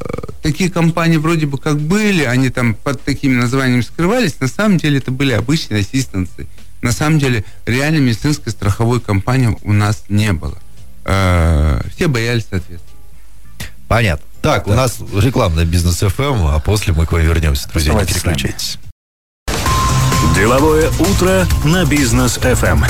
такие 0.42 0.72
компании 0.72 1.18
вроде 1.18 1.46
бы 1.48 1.58
как 1.58 1.80
были, 1.80 2.24
они 2.24 2.50
там 2.50 2.74
под 2.76 3.04
такими 3.04 3.36
названиями 3.36 3.82
скрывались, 3.82 4.39
на 4.39 4.48
самом 4.48 4.78
деле 4.78 4.98
это 5.00 5.12
были 5.12 5.34
обычные 5.34 5.82
ассистенты. 5.82 6.48
На 6.84 6.91
самом 6.91 7.17
деле 7.17 7.46
реально 7.65 8.00
медицинской 8.00 8.52
страховой 8.52 9.00
компании 9.00 9.58
у 9.63 9.72
нас 9.72 10.04
не 10.10 10.34
было. 10.34 10.58
А, 11.06 11.82
все 11.96 12.08
боялись, 12.08 12.46
соответственно. 12.50 12.98
Понятно. 13.88 14.26
Так, 14.41 14.67
у 14.67 14.74
нас 14.74 15.00
рекламная 15.15 15.63
бизнес 15.63 16.00
ФМ, 16.00 16.46
а 16.48 16.60
после 16.60 16.93
мы 16.93 17.06
к 17.06 17.13
вам 17.13 17.22
вернемся, 17.22 17.69
друзья, 17.69 17.93
не 17.93 18.00
с 18.00 18.26
нами. 18.26 18.36
переключайтесь. 18.36 18.78
Деловое 20.36 20.91
утро 21.00 21.48
на 21.63 21.86
бизнес 21.86 22.34
ФМ. 22.34 22.84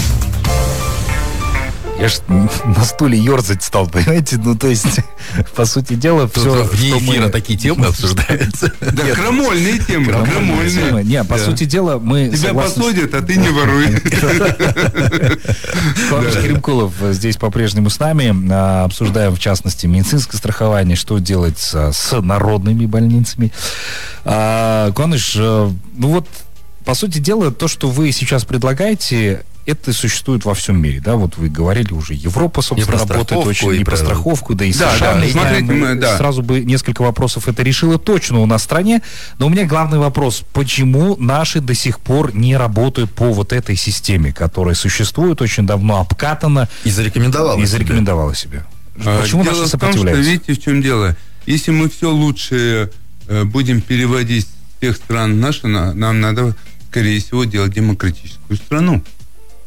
Я 2.00 2.10
ж 2.10 2.20
на 2.28 2.84
стуле 2.84 3.18
ерзать 3.18 3.64
стал, 3.64 3.88
понимаете? 3.88 4.38
Ну, 4.38 4.56
то 4.56 4.68
есть, 4.68 5.00
по 5.56 5.66
сути 5.66 5.94
дела, 5.94 6.28
все, 6.28 6.66
что 6.66 6.76
эфира 6.76 7.26
мы... 7.26 7.30
такие 7.30 7.58
темы 7.58 7.86
обсуждаются. 7.88 8.72
Да, 8.82 9.04
крамольные 9.14 9.80
темы, 9.80 10.12
Крамольные. 10.12 11.04
Не, 11.04 11.24
по 11.24 11.38
сути 11.38 11.66
дела, 11.66 12.00
мы 12.00 12.30
Тебя 12.30 12.54
посудят, 12.54 13.14
а 13.14 13.22
ты 13.22 13.36
не 13.38 13.50
воруй. 13.50 13.88
Павел 16.10 16.32
Кремкулов 16.32 16.94
здесь 17.12 17.38
по-прежнему 17.38 17.90
с 17.90 18.00
нами. 18.00 18.34
А, 18.52 18.86
Обсуждаем, 18.86 19.36
в 19.36 19.40
частности, 19.40 19.86
медицинское 19.86 20.38
страхование, 20.38 20.96
что 20.96 21.20
делать 21.20 21.60
с, 21.60 22.22
народными 22.22 22.86
больницами. 22.86 23.52
А, 24.26 24.92
Куаныш, 24.92 25.36
э, 25.38 25.72
ну 25.96 26.08
вот, 26.08 26.28
по 26.86 26.94
сути 26.96 27.20
дела, 27.20 27.52
то, 27.52 27.68
что 27.68 27.90
вы 27.90 28.12
сейчас 28.12 28.46
предлагаете, 28.46 29.44
это 29.66 29.94
существует 29.94 30.44
во 30.46 30.54
всем 30.54 30.82
мире, 30.82 31.00
да? 31.00 31.16
Вот 31.16 31.38
вы 31.38 31.50
говорили 31.50 31.94
уже, 31.94 32.14
Европа, 32.14 32.62
собственно, 32.62 32.98
работает 32.98 33.26
страховку, 33.28 33.50
очень 33.50 33.80
и 33.80 33.82
и 33.82 33.84
про 33.84 33.96
страховку, 33.98 34.56
да 34.56 34.66
и 34.66 34.74
Да, 34.74 34.96
США. 34.96 35.14
да, 35.14 35.20
мы 35.20 35.30
смотрите, 35.30 35.66
знаем, 35.66 35.80
мы- 35.80 35.96
да. 35.96 36.18
Сразу 36.18 36.42
бы 36.44 36.60
несколько 36.62 37.02
вопросов 37.02 37.48
это 37.48 37.64
решило 37.64 37.98
точно 37.98 38.40
у 38.40 38.46
нас 38.46 38.62
в 38.62 38.66
стране. 38.66 39.02
Но 39.40 39.48
у 39.48 39.50
меня 39.50 39.66
главный 39.66 40.00
вопрос, 40.00 40.44
почему 40.54 41.16
наши 41.18 41.62
до 41.62 41.74
сих 41.74 42.00
пор 42.00 42.36
не 42.36 42.58
работают 42.58 43.12
по 43.14 43.32
вот 43.32 43.54
этой 43.54 43.76
системе, 43.76 44.34
которая 44.34 44.76
существует 44.76 45.42
очень 45.42 45.66
давно, 45.66 46.00
обкатана 46.02 46.68
И 46.84 46.90
зарекомендовал. 46.92 47.60
и 47.62 47.66
зарекомендовала 47.66 48.36
себя? 48.36 48.66
А, 49.06 49.22
Почему 49.22 49.44
дело 49.44 49.54
наши 49.62 49.68
в 49.68 49.72
том, 49.72 49.80
что, 49.80 49.90
сопротивляются? 49.90 50.30
видите, 50.32 50.54
в 50.54 50.62
чем 50.62 50.82
дело? 50.82 51.16
Если 51.46 51.72
мы 51.72 51.90
все 51.90 52.12
лучше 52.12 52.92
э, 53.28 53.44
будем 53.46 53.80
переводить 53.82 54.46
с 54.46 54.82
тех 54.82 54.98
стран 54.98 55.40
наши, 55.40 55.68
на- 55.68 55.94
нам 55.94 56.20
надо, 56.20 56.56
скорее 56.90 57.20
всего, 57.22 57.46
делать 57.46 57.74
демократическую 57.74 58.58
страну. 58.58 59.02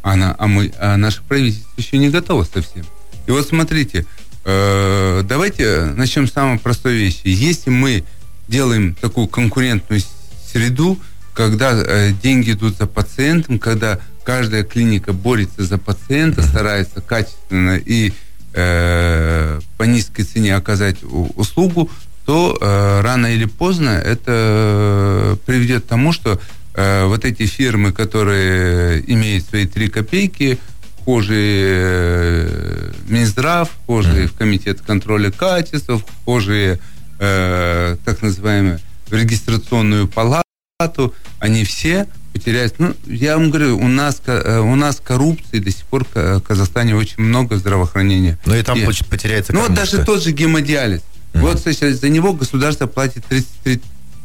Она, 0.06 0.36
а, 0.38 0.46
мы, 0.46 0.72
а 0.78 0.96
наше 0.96 1.20
правительство 1.24 1.68
еще 1.76 1.98
не 1.98 2.10
готово 2.10 2.44
совсем. 2.44 2.84
И 3.26 3.32
вот 3.32 3.48
смотрите, 3.48 4.06
э, 4.44 5.22
давайте 5.24 5.86
начнем 5.96 6.28
с 6.28 6.32
самой 6.32 6.60
простой 6.60 6.94
вещи. 6.94 7.22
Если 7.24 7.70
мы 7.70 8.04
делаем 8.46 8.94
такую 8.94 9.26
конкурентную 9.26 10.00
среду, 10.48 10.96
когда 11.34 11.72
э, 11.72 12.12
деньги 12.22 12.52
идут 12.52 12.76
за 12.78 12.86
пациентом, 12.86 13.58
когда 13.58 13.98
каждая 14.22 14.62
клиника 14.62 15.12
борется 15.12 15.64
за 15.64 15.76
пациента, 15.76 16.42
старается 16.42 17.00
качественно 17.00 17.76
и 17.76 18.12
э, 18.54 19.60
по 19.76 19.82
низкой 19.82 20.22
цене 20.22 20.54
оказать 20.54 20.98
услугу, 21.02 21.90
то 22.24 22.56
э, 22.60 23.00
рано 23.00 23.26
или 23.26 23.46
поздно 23.46 23.90
это 23.90 24.22
э, 24.28 25.36
приведет 25.46 25.84
к 25.84 25.88
тому, 25.88 26.12
что 26.12 26.40
вот 26.76 27.24
эти 27.24 27.46
фирмы, 27.46 27.92
которые 27.92 29.02
имеют 29.10 29.46
свои 29.46 29.66
три 29.66 29.88
копейки, 29.88 30.58
вхожие 31.06 31.76
э, 31.78 32.90
Минздрав, 33.06 33.70
вхожие 33.84 34.26
в 34.26 34.32
Комитет 34.32 34.80
контроля 34.80 35.30
качества, 35.30 36.00
вхожие 36.00 36.80
э, 37.20 37.96
так 38.04 38.22
называемые 38.22 38.80
в 39.06 39.12
регистрационную 39.12 40.08
палату, 40.08 41.14
они 41.38 41.62
все 41.62 42.08
потеряют. 42.32 42.74
Ну, 42.78 42.92
я 43.06 43.36
вам 43.36 43.50
говорю, 43.50 43.78
у 43.78 43.86
нас, 43.86 44.20
э, 44.26 44.58
у 44.58 44.74
нас 44.74 45.00
коррупции 45.00 45.60
до 45.60 45.70
сих 45.70 45.84
пор 45.84 46.04
в 46.12 46.40
Казахстане 46.40 46.96
очень 46.96 47.22
много 47.22 47.56
здравоохранения. 47.56 48.36
Но 48.44 48.56
и 48.56 48.64
там 48.64 48.76
И- 48.76 48.84
потеряется 49.08 49.52
ну, 49.52 49.60
вот 49.60 49.74
даже 49.74 50.04
тот 50.04 50.24
же 50.24 50.32
гемодиализ. 50.32 51.02
Вот 51.34 51.60
сейчас 51.60 52.00
за 52.00 52.08
него 52.08 52.32
государство 52.32 52.88
платит 52.88 53.24
33 53.26 53.80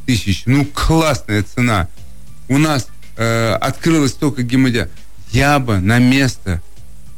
тысячи. 0.07 0.43
Ну, 0.47 0.65
классная 0.65 1.43
цена. 1.43 1.89
У 2.51 2.57
нас 2.57 2.87
э, 3.15 3.53
открылось 3.53 4.11
только 4.11 4.43
гемодиализ. 4.43 4.91
Я 5.31 5.57
бы 5.59 5.79
на 5.79 5.99
место 5.99 6.61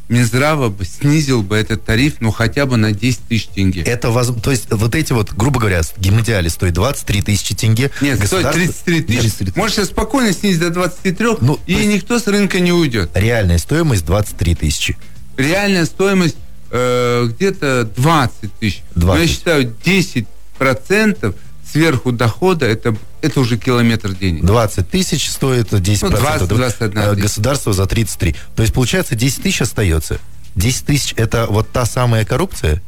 Минздрава 0.08 0.70
бы 0.70 0.86
снизил 0.86 1.42
бы 1.42 1.56
этот 1.58 1.84
тариф, 1.86 2.18
ну, 2.20 2.30
хотя 2.30 2.68
бы 2.68 2.78
на 2.78 2.92
10 2.92 3.20
тысяч 3.22 3.48
тенге. 3.48 3.82
Это 3.82 4.12
воз... 4.12 4.32
То 4.44 4.52
есть 4.52 4.72
вот 4.72 4.94
эти 4.94 5.12
вот, 5.12 5.34
грубо 5.34 5.60
говоря, 5.60 5.82
гемодиализ 5.98 6.54
стоит 6.54 6.74
23 6.74 7.22
тысячи 7.24 7.56
тенге. 7.56 7.90
Нет, 8.00 8.18
стоит 8.18 8.44
Государство- 8.46 8.54
33 8.54 9.02
тысячи. 9.02 9.20
33 9.22 9.46
тысячи. 9.48 9.58
Можешь 9.58 9.86
спокойно 9.86 10.34
снизить 10.34 10.60
до 10.60 10.70
23, 10.70 11.38
Ну, 11.42 11.60
и 11.66 11.74
есть- 11.74 11.88
никто 11.88 12.20
с 12.20 12.28
рынка 12.28 12.60
не 12.60 12.72
уйдет. 12.72 13.10
Реальная 13.16 13.58
стоимость 13.58 14.06
23 14.06 14.54
тысячи. 14.54 14.98
Реальная 15.36 15.86
стоимость 15.86 16.36
э, 16.70 17.28
где-то 17.36 17.90
20 17.98 18.54
тысяч. 18.60 18.84
Но 18.94 19.02
я 19.02 19.22
20. 19.24 19.30
считаю, 19.32 19.74
10 19.84 20.28
процентов 20.60 21.34
сверху 21.72 22.12
дохода 22.12 22.68
это, 22.68 22.96
это 23.24 23.40
уже 23.40 23.58
километр 23.58 24.14
денег. 24.14 24.44
20 24.44 24.90
тысяч 24.90 25.30
стоит 25.30 25.72
10%. 25.72 26.00
Ну, 26.02 26.10
20, 26.10 26.48
21 26.50 26.98
Э. 27.00 27.16
Государство 27.16 27.72
за 27.74 27.86
33. 27.86 28.36
То 28.56 28.62
есть, 28.62 28.74
получается, 28.74 29.16
10 29.16 29.42
тысяч 29.44 29.62
остается. 29.62 30.20
10 30.56 30.86
тысяч– 30.86 31.14
это 31.18 31.48
вот 31.50 31.72
та 31.72 31.86
самая 31.86 32.26
коррупция? 32.26 32.82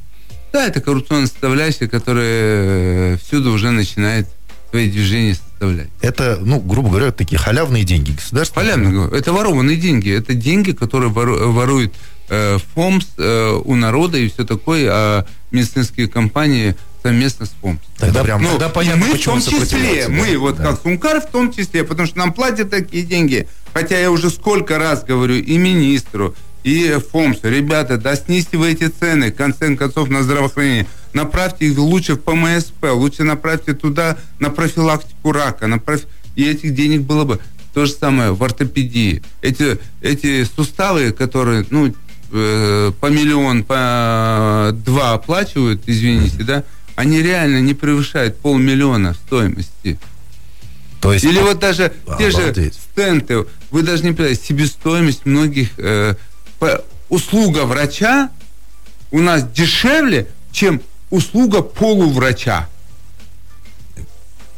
Да, 0.54 0.68
это 0.68 0.82
коррупционная 0.82 1.28
составляющая, 1.28 1.88
которая 1.88 3.14
э, 3.14 3.18
всюду 3.26 3.52
уже 3.52 3.72
начинает 3.72 4.28
свои 4.70 4.90
движения 4.90 5.36
составлять. 5.36 5.88
Это, 6.02 6.38
ну, 6.42 6.60
грубо 6.60 6.90
говоря, 6.90 7.12
такие 7.12 7.38
халявные 7.38 7.86
деньги 7.86 8.12
государства. 8.12 8.62
Говорю, 8.62 9.08
это 9.08 9.32
ворованные 9.32 9.78
деньги. 9.78 10.12
Это 10.12 10.34
деньги, 10.34 10.72
которые 10.72 11.12
вору- 11.12 11.52
ворует 11.52 11.94
э, 12.30 12.58
ФОМС 12.74 13.06
э, 13.18 13.62
у 13.64 13.76
народа 13.76 14.18
и 14.18 14.30
все 14.30 14.44
такое, 14.44 14.90
а 14.92 15.26
медицинские 15.52 16.08
компании 16.08 16.76
совместно 17.06 17.46
с 17.46 17.52
ФОМС. 17.62 17.78
Тогда 18.00 18.24
прям... 18.24 18.42
Ну, 18.42 18.50
Тогда 18.50 18.70
понятно, 18.70 19.06
мы 19.06 19.14
в 19.16 19.24
том 19.24 19.40
числе, 19.40 19.52
сопротивляются, 19.60 20.10
да. 20.10 20.16
мы 20.16 20.38
вот 20.40 20.58
Да. 20.58 20.64
как 20.64 20.82
Сумкар 20.82 21.22
в 21.22 21.28
том 21.30 21.54
числе, 21.54 21.84
потому 21.84 22.08
что 22.08 22.18
нам 22.18 22.34
платят 22.34 22.72
такие 22.72 23.04
деньги. 23.04 23.48
Хотя 23.76 24.00
я 24.00 24.10
уже 24.10 24.32
сколько 24.32 24.80
раз 24.80 25.04
говорю 25.04 25.36
и 25.36 25.58
министру, 25.60 26.34
и 26.64 26.98
ФОМСу, 27.12 27.48
ребята, 27.48 27.98
да 27.98 28.16
снизьте 28.16 28.58
вы 28.58 28.72
эти 28.72 28.88
цены, 28.88 29.32
в 29.32 29.36
конце 29.36 29.76
концов, 29.76 30.10
на 30.10 30.24
здравоохранение. 30.24 30.88
Направьте 31.14 31.68
их 31.68 31.78
лучше 31.78 32.16
в 32.16 32.22
ПМСП, 32.22 32.86
лучше 32.94 33.24
направьте 33.24 33.74
туда 33.74 34.18
на 34.40 34.50
профилактику 34.50 35.32
рака, 35.32 35.68
на 35.68 35.78
проф- 35.78 36.08
и 36.36 36.44
этих 36.44 36.74
денег 36.74 37.02
было 37.02 37.24
бы. 37.24 37.40
То 37.76 37.86
же 37.86 37.92
самое 37.92 38.34
в 38.34 38.44
ортопедии. 38.44 39.22
Эти, 39.44 39.78
эти 40.02 40.44
суставы, 40.44 41.12
которые, 41.12 41.66
ну, 41.70 41.94
э, 42.32 42.92
по 43.00 43.06
миллион, 43.08 43.64
по 43.64 44.72
два 44.74 45.14
оплачивают, 45.14 45.84
извините, 45.86 46.44
да, 46.44 46.64
они 46.96 47.22
реально 47.22 47.60
не 47.62 47.74
превышают 47.74 48.38
полмиллиона 48.40 49.14
стоимости. 49.14 50.00
То 51.02 51.14
есть, 51.14 51.26
Или 51.26 51.40
вот 51.40 51.60
даже 51.60 51.94
те 52.18 52.32
же 52.32 52.38
Обалдеть. 52.44 52.74
стенты, 52.76 53.46
вы 53.70 53.84
даже 53.84 54.04
не 54.04 54.12
понимаете, 54.14 54.42
себестоимость 54.44 55.26
многих, 55.26 55.70
э, 55.78 56.16
по- 56.60 56.84
услуга 57.10 57.66
врача 57.66 58.30
у 59.12 59.20
нас 59.20 59.44
дешевле, 59.48 60.28
чем 60.52 60.82
услуга 61.12 61.62
полуврача. 61.62 62.68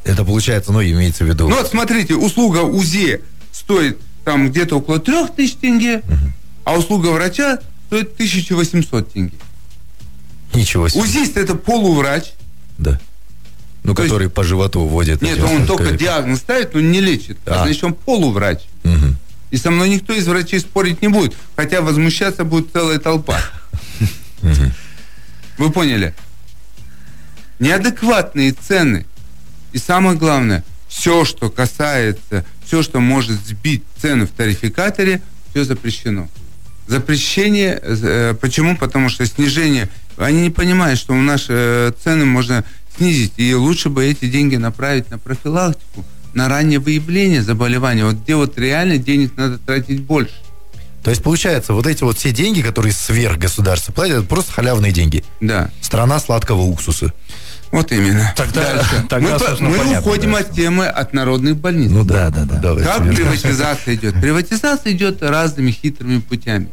это 0.05 0.23
получается, 0.23 0.71
ну, 0.71 0.81
имеется 0.81 1.25
в 1.25 1.27
виду... 1.27 1.49
Ну 1.49 1.55
вот 1.57 1.67
смотрите, 1.67 2.15
услуга 2.15 2.59
УЗИ 2.59 3.21
стоит 3.51 3.99
там 4.23 4.49
где-то 4.49 4.77
около 4.77 4.99
3000 4.99 5.55
тенге, 5.57 6.01
а 6.63 6.77
услуга 6.77 7.07
врача 7.07 7.59
стоит 7.87 8.13
1800 8.13 9.11
тенге. 9.11 9.35
Ничего 10.53 10.87
себе. 10.89 11.01
УЗИст 11.03 11.37
это 11.37 11.55
полуврач. 11.55 12.33
Да. 12.77 12.99
Ну, 13.83 13.93
То 13.93 14.03
есть- 14.03 14.11
который 14.13 14.29
по 14.29 14.43
животу 14.43 14.85
вводит. 14.85 15.21
Нет, 15.21 15.39
он 15.41 15.65
только 15.67 15.85
как- 15.89 15.97
диагноз 15.97 16.39
ставит, 16.39 16.73
но 16.73 16.79
не 16.81 16.99
лечит. 17.01 17.37
А. 17.45 17.61
А 17.61 17.63
значит, 17.63 17.83
он 17.83 17.93
полуврач. 17.93 18.61
Мгм. 18.83 19.17
И 19.51 19.57
со 19.57 19.71
мной 19.71 19.89
никто 19.89 20.13
из 20.13 20.27
врачей 20.27 20.59
спорить 20.59 21.01
не 21.01 21.07
будет, 21.07 21.33
хотя 21.55 21.81
возмущаться 21.81 22.43
будет 22.43 22.71
целая 22.73 22.99
толпа. 22.99 23.39
Вы 25.57 25.71
поняли? 25.71 26.13
Неадекватные 27.59 28.51
цены. 28.53 29.05
И 29.71 29.77
самое 29.79 30.17
главное, 30.17 30.63
все, 30.87 31.25
что 31.25 31.49
касается, 31.49 32.45
все, 32.65 32.83
что 32.83 32.99
может 32.99 33.39
сбить 33.45 33.83
цену 34.01 34.27
в 34.27 34.31
тарификаторе, 34.31 35.21
все 35.51 35.63
запрещено. 35.63 36.27
Запрещение, 36.87 37.79
э, 37.81 38.35
почему? 38.39 38.77
Потому 38.77 39.09
что 39.09 39.25
снижение, 39.25 39.89
они 40.17 40.41
не 40.41 40.49
понимают, 40.49 40.99
что 40.99 41.13
у 41.13 41.21
нас 41.21 41.45
э, 41.49 41.91
цены 42.03 42.25
можно 42.25 42.63
снизить, 42.97 43.33
и 43.37 43.53
лучше 43.53 43.89
бы 43.89 44.05
эти 44.05 44.25
деньги 44.29 44.55
направить 44.55 45.09
на 45.11 45.17
профилактику, 45.19 46.03
на 46.33 46.49
раннее 46.49 46.79
выявление 46.79 47.41
заболевания, 47.43 48.05
вот 48.05 48.15
где 48.23 48.35
вот 48.35 48.57
реально 48.57 48.97
денег 48.97 49.37
надо 49.37 49.57
тратить 49.59 50.01
больше. 50.01 50.33
То 51.03 51.11
есть, 51.11 51.23
получается, 51.23 51.73
вот 51.73 51.87
эти 51.87 52.03
вот 52.03 52.17
все 52.17 52.31
деньги, 52.31 52.61
которые 52.61 52.91
сверх 52.91 53.37
государства 53.37 53.93
платят, 53.93 54.17
это 54.17 54.27
просто 54.27 54.51
халявные 54.51 54.91
деньги. 54.91 55.23
Да, 55.39 55.69
Страна 55.79 56.19
сладкого 56.19 56.61
уксуса. 56.63 57.13
вот 57.71 57.91
именно. 57.91 58.33
Тогда- 58.35 58.73
Дальше. 58.73 59.05
тогда, 59.09 59.37
мы 59.59 59.69
мы 59.69 59.77
понятно, 59.77 59.99
уходим 59.99 60.31
да, 60.33 60.39
от 60.39 60.51
темы 60.51 60.85
от 60.87 61.13
народных 61.13 61.57
больниц. 61.57 61.91
Ну 61.91 62.03
Да, 62.03 62.29
да, 62.29 62.43
да. 62.43 62.55
Давайте 62.55 62.89
Как 62.89 63.03
приватизация 63.15 63.95
идет? 63.95 64.19
Приватизация 64.19 64.91
идет 64.91 65.21
разными 65.23 65.71
хитрыми 65.71 66.19
путями. 66.19 66.69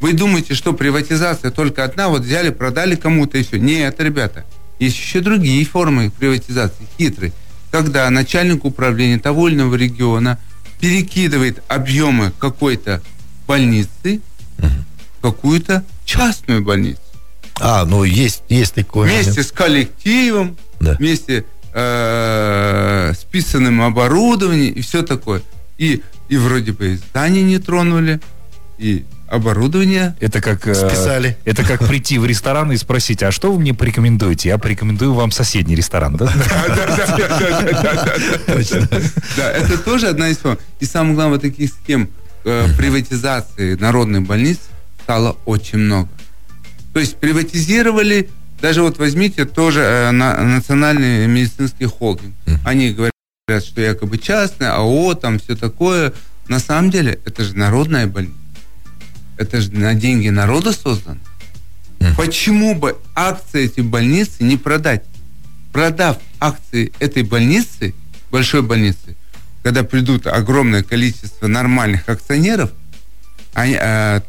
Вы 0.00 0.12
думаете, 0.12 0.54
что 0.54 0.72
приватизация 0.74 1.50
только 1.50 1.84
одна, 1.84 2.08
вот 2.08 2.22
взяли, 2.22 2.50
продали 2.50 2.94
кому-то 2.94 3.38
и 3.38 3.42
все. 3.42 3.58
Нет, 3.58 3.96
ребята, 4.00 4.44
есть 4.78 4.96
еще 4.96 5.20
другие 5.20 5.64
формы 5.64 6.10
приватизации, 6.10 6.86
хитрые. 6.96 7.32
Когда 7.70 8.08
начальник 8.10 8.64
управления 8.64 9.18
того 9.18 9.48
или 9.48 9.56
иного 9.56 9.74
региона 9.74 10.38
перекидывает 10.80 11.62
объемы 11.68 12.32
какой-то 12.38 13.02
больницы 13.46 14.20
в 14.56 15.20
какую-то 15.22 15.84
частную 16.04 16.62
больницу. 16.62 17.00
А, 17.60 17.84
ну 17.84 18.04
есть, 18.04 18.42
есть 18.48 18.74
такой 18.74 19.08
Вместе 19.08 19.30
момент. 19.30 19.46
с 19.48 19.52
коллективом, 19.52 20.56
Да. 20.78 20.94
вместе 20.94 21.44
э, 21.74 23.12
с 23.18 23.24
писанным 23.24 23.82
оборудованием 23.82 24.72
и 24.74 24.80
все 24.80 25.02
такое. 25.02 25.42
И, 25.76 26.02
и 26.28 26.36
вроде 26.36 26.72
бы 26.72 26.92
и 26.92 26.96
здание 26.96 27.42
не 27.42 27.58
тронули, 27.58 28.20
и 28.78 29.04
оборудование. 29.28 30.16
Это 30.20 30.40
как... 30.40 30.66
э, 30.66 30.74
Списали. 30.74 31.36
Это 31.44 31.64
как 31.64 31.86
прийти 31.86 32.18
в 32.18 32.24
ресторан 32.24 32.72
и 32.72 32.76
спросить, 32.76 33.22
а 33.22 33.30
что 33.30 33.52
вы 33.52 33.60
мне 33.60 33.74
порекомендуете? 33.74 34.48
Я 34.48 34.58
порекомендую 34.58 35.12
вам 35.14 35.30
соседний 35.32 35.74
ресторан, 35.74 36.16
да? 36.16 36.32
Да, 39.36 39.50
это 39.52 39.78
тоже 39.78 40.08
одна 40.08 40.28
из. 40.28 40.38
И 40.80 40.84
самое 40.86 41.14
главное, 41.14 41.38
таких 41.38 41.70
схем 41.72 42.08
э, 42.44 42.66
приватизации 42.76 43.74
народных 43.74 44.22
больниц 44.22 44.58
стало 45.02 45.36
очень 45.44 45.78
много. 45.78 46.08
То 46.94 47.00
есть 47.00 47.16
приватизировали, 47.16 48.30
даже 48.60 48.82
вот 48.82 48.98
возьмите 48.98 49.44
тоже 49.44 49.80
э, 49.80 50.10
на- 50.10 50.38
национальный 50.42 51.26
медицинский 51.26 51.86
холдинг. 51.86 52.34
Они 52.64 52.90
говорят, 52.92 53.12
что 53.64 53.80
якобы 53.80 54.18
частный, 54.18 54.68
АО, 54.68 55.14
там 55.14 55.38
все 55.38 55.54
такое. 55.56 56.12
На 56.48 56.58
самом 56.60 56.90
деле, 56.90 57.18
это 57.26 57.44
же 57.44 57.54
народная 57.56 58.06
больница. 58.06 58.34
Это 59.38 59.60
же 59.60 59.72
на 59.72 59.94
деньги 59.94 60.28
народа 60.28 60.72
создано. 60.72 61.18
Почему 62.16 62.74
бы 62.74 62.98
акции 63.14 63.66
этой 63.66 63.84
больницы 63.84 64.42
не 64.42 64.56
продать? 64.56 65.04
Продав 65.72 66.18
акции 66.40 66.92
этой 66.98 67.22
больницы, 67.22 67.94
большой 68.30 68.62
больницы, 68.62 69.16
когда 69.62 69.84
придут 69.84 70.26
огромное 70.26 70.82
количество 70.82 71.46
нормальных 71.46 72.08
акционеров, 72.08 72.70
они, 73.54 73.76
э, 73.80 74.20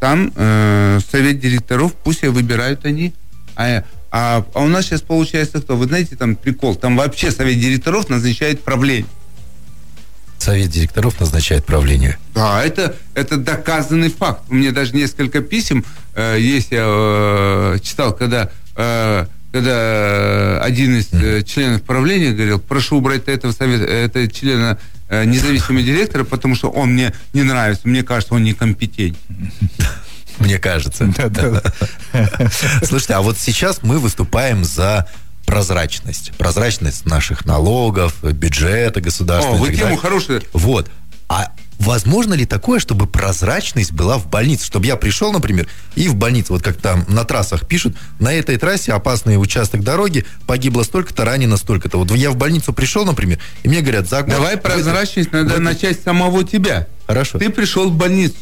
там 0.00 0.32
э, 0.34 1.00
совет 1.10 1.40
директоров, 1.40 1.94
пусть 1.94 2.22
и 2.24 2.28
выбирают 2.28 2.84
они. 2.84 3.14
А, 3.56 3.84
а- 4.10 4.44
а 4.54 4.60
у 4.62 4.68
нас 4.68 4.86
сейчас 4.86 5.02
получается 5.02 5.60
кто? 5.60 5.76
Вы 5.76 5.86
знаете, 5.86 6.16
там 6.16 6.36
прикол, 6.36 6.74
там 6.76 6.96
вообще 6.96 7.30
совет 7.30 7.58
директоров 7.60 8.08
назначает 8.08 8.62
правление. 8.62 9.06
Совет 10.38 10.70
директоров 10.70 11.18
назначает 11.20 11.64
правление. 11.64 12.18
Да, 12.34 12.64
это, 12.64 12.94
это 13.14 13.36
доказанный 13.36 14.10
факт. 14.10 14.42
У 14.48 14.54
меня 14.54 14.72
даже 14.72 14.94
несколько 14.94 15.40
писем 15.40 15.84
э, 16.14 16.36
есть, 16.38 16.70
я 16.70 16.84
э, 16.84 17.78
читал, 17.82 18.12
когда, 18.12 18.50
э, 18.76 19.26
когда 19.52 20.62
один 20.62 20.96
из 20.96 21.12
э, 21.12 21.42
членов 21.42 21.82
правления 21.82 22.32
говорил, 22.32 22.60
прошу 22.60 22.98
убрать 22.98 23.26
этого 23.26 23.52
совета, 23.52 23.84
этого 23.84 24.28
члена 24.28 24.78
э, 25.08 25.24
независимого 25.24 25.82
директора, 25.82 26.24
потому 26.24 26.54
что 26.54 26.70
он 26.70 26.92
мне 26.92 27.12
не 27.32 27.42
нравится, 27.42 27.88
мне 27.88 28.02
кажется, 28.02 28.34
он 28.34 28.44
некомпетентен. 28.44 29.18
Мне 30.38 30.58
кажется. 30.58 31.12
Слушайте, 32.84 33.14
а 33.14 33.20
вот 33.22 33.38
сейчас 33.38 33.80
мы 33.82 33.98
выступаем 33.98 34.64
за 34.64 35.08
прозрачность. 35.48 36.32
Прозрачность 36.36 37.06
наших 37.06 37.44
налогов, 37.46 38.14
бюджета 38.22 39.00
О, 39.00 39.02
государственного. 39.02 39.58
вы 39.60 39.68
и 39.72 39.76
так 39.76 39.86
тему 39.86 39.96
хорошую. 39.96 40.42
Вот. 40.52 40.88
А 41.28 41.52
возможно 41.78 42.34
ли 42.34 42.44
такое, 42.44 42.78
чтобы 42.80 43.06
прозрачность 43.06 43.92
была 43.92 44.18
в 44.18 44.28
больнице? 44.28 44.66
Чтобы 44.66 44.86
я 44.86 44.96
пришел, 44.96 45.32
например, 45.32 45.66
и 45.94 46.08
в 46.08 46.14
больнице, 46.16 46.52
вот 46.52 46.62
как 46.62 46.76
там 46.76 47.04
на 47.08 47.24
трассах 47.24 47.66
пишут, 47.66 47.96
на 48.18 48.32
этой 48.32 48.56
трассе 48.56 48.92
опасный 48.92 49.40
участок 49.40 49.82
дороги, 49.82 50.24
погибло 50.46 50.82
столько-то, 50.82 51.24
ранено 51.24 51.56
столько-то. 51.56 51.98
Вот 51.98 52.10
я 52.12 52.30
в 52.30 52.36
больницу 52.36 52.72
пришел, 52.72 53.04
например, 53.04 53.38
и 53.62 53.68
мне 53.68 53.80
говорят, 53.80 54.08
за 54.08 54.22
год... 54.22 54.30
Давай 54.30 54.56
прозрачность 54.56 55.32
надо 55.32 55.48
в 55.48 55.52
этой- 55.52 55.60
начать 55.60 55.98
с 56.00 56.02
самого 56.02 56.44
тебя. 56.44 56.86
Хорошо. 57.06 57.38
Ты 57.38 57.48
пришел 57.50 57.90
в 57.90 57.94
больницу. 57.96 58.36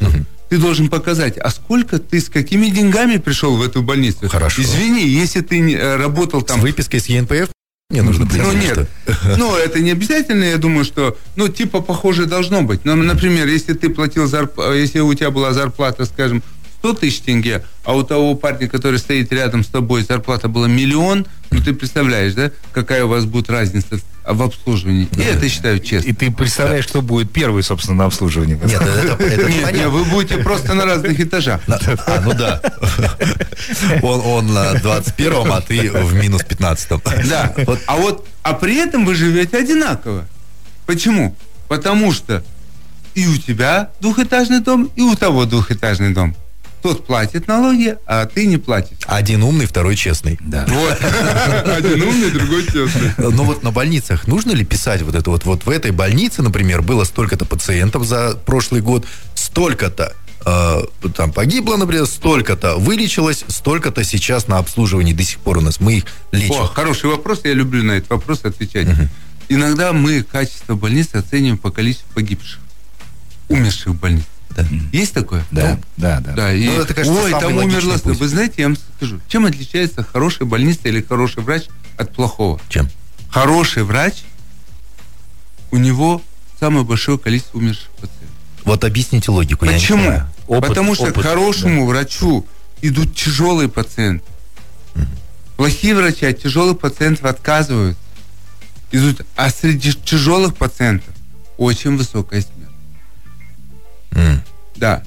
Ты 0.49 0.57
должен 0.57 0.89
показать, 0.89 1.37
а 1.37 1.49
сколько 1.49 1.99
ты, 1.99 2.21
с 2.21 2.29
какими 2.29 2.67
деньгами 2.67 3.17
пришел 3.17 3.57
в 3.57 3.61
эту 3.61 3.81
больницу? 3.81 4.29
Хорошо. 4.29 4.61
Извини, 4.61 5.05
если 5.05 5.41
ты 5.41 5.73
э, 5.73 5.97
работал 5.97 6.41
С 6.41 6.45
там 6.45 6.61
выпиской 6.61 6.99
с 6.99 7.07
ЕНПФ 7.07 7.49
мне 7.89 8.01
нужно 8.01 8.25
Ну 8.25 8.31
прийти, 8.31 8.57
нет, 8.57 8.89
что? 9.05 9.37
ну 9.37 9.55
это 9.55 9.79
не 9.79 9.91
обязательно, 9.91 10.43
я 10.43 10.57
думаю, 10.57 10.83
что, 10.83 11.17
ну 11.37 11.47
типа 11.47 11.79
похоже 11.79 12.25
должно 12.25 12.61
быть. 12.61 12.83
Ну, 12.83 12.95
например, 12.95 13.47
если 13.47 13.73
ты 13.73 13.89
платил 13.89 14.27
зарп... 14.27 14.59
если 14.75 14.99
у 14.99 15.13
тебя 15.13 15.31
была 15.31 15.53
зарплата, 15.53 16.03
скажем, 16.03 16.43
100 16.79 16.93
тысяч 16.95 17.19
тенге, 17.21 17.63
а 17.85 17.95
у 17.95 18.03
того 18.03 18.35
парня, 18.35 18.67
который 18.67 18.99
стоит 18.99 19.31
рядом 19.31 19.63
с 19.63 19.67
тобой, 19.67 20.03
зарплата 20.03 20.49
была 20.49 20.67
миллион, 20.67 21.25
ну 21.49 21.61
ты 21.61 21.73
представляешь, 21.73 22.33
да, 22.33 22.51
какая 22.73 23.05
у 23.05 23.07
вас 23.07 23.25
будет 23.25 23.49
разница 23.49 23.97
в 23.97 24.03
обслуживании. 24.27 25.07
И 25.17 25.21
это 25.21 25.47
считаю 25.49 25.79
честно. 25.79 26.09
И 26.09 26.13
ты 26.13 26.31
представляешь, 26.31 26.87
кто 26.87 27.01
будет 27.01 27.31
первый, 27.31 27.63
собственно, 27.63 27.97
на 27.97 28.05
обслуживании. 28.05 28.55
Нет, 28.55 28.81
это, 28.81 29.23
это 29.23 29.49
Нет, 29.49 29.73
нет, 29.73 29.87
вы 29.87 30.03
будете 30.05 30.37
просто 30.37 30.73
на 30.73 30.85
разных 30.85 31.19
этажах. 31.19 31.65
На- 31.67 31.79
А, 32.05 32.21
ну 32.23 32.33
да. 32.33 32.61
Он, 34.01 34.21
он 34.25 34.53
на 34.53 34.73
21-м, 34.73 35.51
а 35.51 35.61
ты 35.61 35.91
в 35.91 36.13
минус 36.13 36.41
15-м. 36.43 37.01
Да. 37.29 37.53
Вот 37.65 37.79
А 37.87 37.95
вот, 37.97 38.27
а 38.43 38.53
при 38.53 38.75
этом 38.77 39.05
вы 39.05 39.15
живете 39.15 39.57
одинаково. 39.57 40.25
Почему? 40.85 41.35
Потому 41.67 42.11
что 42.13 42.43
и 43.15 43.27
у 43.27 43.35
тебя 43.37 43.89
двухэтажный 43.99 44.59
дом, 44.61 44.91
и 44.95 45.01
у 45.01 45.15
того 45.15 45.45
двухэтажный 45.45 46.13
дом. 46.13 46.35
Тот 46.81 47.05
платит 47.05 47.47
налоги, 47.47 47.97
а 48.05 48.25
ты 48.25 48.45
не 48.45 48.57
платишь. 48.57 48.97
один 49.07 49.43
умный, 49.43 49.65
второй 49.65 49.95
честный. 49.95 50.37
Да. 50.41 50.65
Вот. 50.67 50.97
Один 51.65 52.03
умный, 52.03 52.31
другой 52.31 52.63
честный. 52.65 53.11
Но 53.17 53.43
вот 53.43 53.63
на 53.63 53.71
больницах 53.71 54.27
нужно 54.27 54.51
ли 54.51 54.63
писать 54.63 55.01
вот 55.01 55.15
это 55.15 55.29
вот? 55.29 55.45
Вот 55.45 55.65
в 55.65 55.69
этой 55.69 55.91
больнице, 55.91 56.43
например, 56.43 56.81
было 56.81 57.03
столько-то 57.03 57.45
пациентов 57.45 58.05
за 58.05 58.37
прошлый 58.45 58.81
год, 58.81 59.05
столько-то 59.33 60.13
э, 60.45 61.09
там 61.15 61.31
погибло, 61.31 61.77
например, 61.77 62.05
столько-то 62.05 62.77
вылечилось, 62.77 63.43
столько-то 63.47 64.03
сейчас 64.03 64.47
на 64.47 64.59
обслуживании 64.59 65.13
до 65.13 65.23
сих 65.23 65.39
пор 65.39 65.57
у 65.57 65.61
нас. 65.61 65.79
Мы 65.79 65.97
их 65.97 66.03
лечим. 66.31 66.55
О, 66.55 66.67
хороший 66.67 67.09
вопрос, 67.09 67.41
я 67.43 67.53
люблю 67.53 67.83
на 67.83 67.93
этот 67.93 68.09
вопрос 68.11 68.45
отвечать. 68.45 68.87
Иногда 69.49 69.93
мы 69.93 70.23
качество 70.23 70.75
больницы 70.75 71.15
оцениваем 71.15 71.57
по 71.57 71.71
количеству 71.71 72.07
погибших, 72.13 72.59
умерших 73.47 73.87
в 73.87 73.99
больнице. 73.99 74.27
Да. 74.57 74.65
Есть 74.91 75.13
такое? 75.13 75.45
Да, 75.51 75.73
Ну, 75.73 75.79
да, 75.97 76.19
да. 76.19 76.31
Да, 76.33 76.53
и, 76.53 76.65
Ну, 76.65 76.81
это, 76.81 76.93
кажется, 76.95 77.21
ой, 77.21 77.31
там 77.31 77.53
путь. 77.99 78.17
Вы 78.17 78.27
знаете, 78.27 78.55
я 78.57 78.65
вам 78.65 78.77
скажу, 78.97 79.19
чем 79.27 79.45
отличается 79.45 80.03
хорошая 80.03 80.47
больница 80.47 80.87
или 80.87 81.01
хороший 81.01 81.43
врач 81.43 81.65
от 81.95 82.13
плохого? 82.13 82.59
Чем? 82.67 82.89
Хороший 83.29 83.83
врач, 83.83 84.23
у 85.69 85.77
него 85.77 86.23
самое 86.59 86.83
большое 86.83 87.19
количество 87.19 87.59
умерших 87.59 87.89
пациентов. 87.91 88.27
Вот 88.63 88.83
объясните 88.83 89.31
логику, 89.31 89.65
я 89.65 89.73
не 89.73 89.79
Почему? 89.79 90.21
Опыт, 90.47 90.69
Потому 90.69 90.95
что 90.95 91.03
опыт, 91.05 91.23
к 91.23 91.27
хорошему 91.27 91.85
врачу 91.85 92.45
идут 92.81 93.15
тяжелые 93.15 93.69
пациенты. 93.69 94.25
Плохие 95.55 95.95
врачи 95.95 96.25
от 96.25 96.41
тяжелых 96.41 96.79
пациентов 96.79 97.25
отказывают. 97.25 97.97
Идут, 98.91 99.21
а 99.35 99.49
среди 99.49 99.93
тяжелых 99.93 100.55
пациентов 100.55 101.13
очень 101.57 101.97
высокая 101.97 102.41
смерть. 102.41 102.66
Да. 104.75 105.03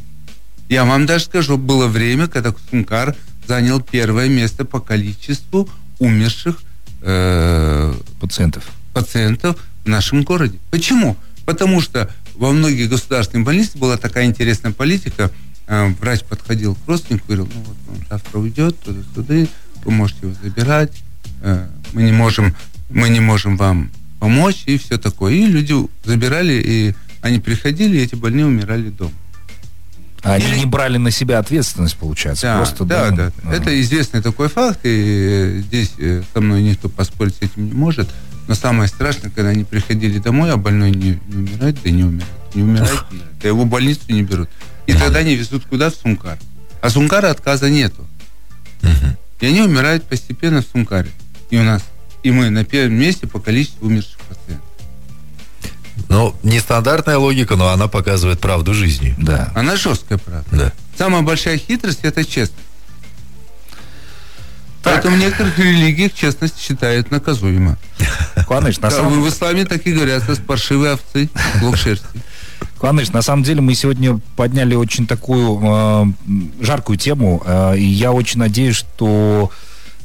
Я 0.68 0.84
вам 0.84 1.06
даже 1.06 1.24
скажу, 1.24 1.58
было 1.58 1.86
время, 1.86 2.28
когда 2.28 2.52
Кусункар 2.52 3.16
занял 3.46 3.80
первое 3.80 4.28
место 4.28 4.64
по 4.64 4.80
количеству 4.80 5.68
умерших 5.98 6.62
э, 7.02 7.94
Пациентов. 8.20 8.64
пациентов 8.92 9.56
в 9.84 9.88
нашем 9.88 10.22
городе. 10.22 10.58
Почему? 10.70 11.16
Потому 11.44 11.80
что 11.80 12.08
во 12.34 12.52
многих 12.52 12.88
государственных 12.88 13.44
больницах 13.46 13.76
была 13.76 13.96
такая 13.96 14.26
интересная 14.26 14.72
политика. 14.72 15.30
Э, 15.66 15.88
Врач 16.00 16.22
подходил 16.22 16.74
к 16.74 16.88
родственнику 16.88 17.24
и 17.32 17.36
говорил, 17.36 17.48
ну 17.54 17.62
вот 17.62 17.76
он 17.88 18.04
завтра 18.08 18.38
уйдет 18.38 18.78
туда-сюда, 18.80 19.50
вы 19.84 19.90
можете 19.90 20.20
его 20.22 20.34
забирать, 20.42 20.92
э, 21.42 21.66
мы 21.92 22.02
не 22.02 22.12
можем, 22.12 22.54
мы 22.88 23.08
не 23.08 23.20
можем 23.20 23.56
вам 23.56 23.90
помочь 24.20 24.62
и 24.66 24.78
все 24.78 24.98
такое. 24.98 25.34
И 25.34 25.46
люди 25.46 25.74
забирали, 26.04 26.62
и 26.64 26.94
они 27.22 27.38
приходили, 27.38 27.98
и 27.98 28.02
эти 28.02 28.14
больные 28.14 28.46
умирали 28.46 28.90
дома. 28.90 29.12
А 30.22 30.34
Они 30.34 30.44
Или- 30.46 30.58
не 30.60 30.66
брали 30.66 30.98
на 30.98 31.10
себя 31.10 31.38
ответственность, 31.38 31.96
получается. 31.96 32.42
Да, 32.46 32.56
Просто, 32.58 32.84
да, 32.84 33.10
да. 33.10 33.32
ага. 33.42 33.54
Это 33.56 33.80
известный 33.80 34.20
такой 34.20 34.48
факт, 34.48 34.80
и 34.82 34.88
э, 34.88 35.62
здесь 35.66 35.92
э, 35.98 36.22
со 36.34 36.40
мной 36.42 36.62
никто 36.62 36.88
поспорить 36.90 37.36
с 37.36 37.42
этим 37.42 37.66
не 37.66 37.72
может. 37.72 38.08
Но 38.46 38.54
самое 38.54 38.88
страшное, 38.88 39.30
когда 39.30 39.50
они 39.50 39.64
приходили 39.64 40.18
домой, 40.18 40.50
а 40.52 40.56
больной 40.56 40.90
не, 40.90 41.18
не 41.28 41.36
умирает, 41.36 41.78
да 41.82 41.90
не 41.90 42.04
умирает. 42.04 42.32
Не 42.54 42.62
умирает, 42.62 42.90
не 43.10 43.16
умирает. 43.18 43.38
Да 43.40 43.48
его 43.48 43.62
в 43.64 43.66
больницу 43.68 44.00
не 44.08 44.22
берут. 44.22 44.50
И 44.86 44.92
тогда 44.92 45.20
они 45.20 45.36
везут 45.36 45.64
куда? 45.66 45.88
В 45.88 45.94
Сумкар. 45.94 46.38
А 46.82 46.90
Сумкара 46.90 47.30
отказа 47.30 47.70
нету. 47.70 48.06
И 49.40 49.46
они 49.46 49.62
умирают 49.62 50.04
постепенно 50.04 50.60
в 50.60 50.66
Сумкаре. 50.66 51.08
И 51.50 51.56
у 51.56 51.62
нас, 51.62 51.82
и 52.22 52.30
мы 52.30 52.50
на 52.50 52.64
первом 52.64 52.94
месте 52.94 53.26
по 53.26 53.40
количеству 53.40 53.86
умерших 53.86 54.18
пациентов. 54.18 54.68
Ну, 56.10 56.34
нестандартная 56.42 57.18
логика, 57.18 57.54
но 57.54 57.68
она 57.68 57.86
показывает 57.86 58.40
правду 58.40 58.74
жизни. 58.74 59.14
Да. 59.16 59.52
Она 59.54 59.76
жесткая, 59.76 60.18
правда. 60.18 60.44
Да. 60.50 60.72
Самая 60.98 61.22
большая 61.22 61.56
хитрость– 61.56 62.00
это 62.02 62.24
честность. 62.24 62.66
Так. 64.82 64.94
Поэтому 64.94 65.16
в 65.16 65.18
некоторых 65.20 65.56
религиях 65.58 66.12
честность 66.12 66.58
считают 66.60 67.12
наказуемо. 67.12 67.78
Куаныч, 68.48 68.78
на 68.78 68.90
Да, 68.90 68.96
самом 68.96 69.20
вы 69.20 69.28
в 69.28 69.32
исламе 69.32 69.64
так 69.64 69.86
и 69.86 69.92
говорят, 69.92 70.24
что 70.24 70.34
паршивые 70.42 70.94
овцы, 70.94 71.30
клок 71.60 71.76
шерсти. 71.76 72.06
Куаныч, 72.78 73.10
на 73.10 73.22
самом 73.22 73.44
деле 73.44 73.60
мы 73.60 73.74
сегодня 73.74 74.18
подняли 74.36 74.74
очень 74.74 75.06
такую 75.06 75.60
э, 75.62 76.04
жаркую 76.60 76.98
тему, 76.98 77.40
э, 77.44 77.76
и 77.78 77.84
я 77.84 78.10
очень 78.10 78.40
надеюсь, 78.40 78.74
что 78.76 79.52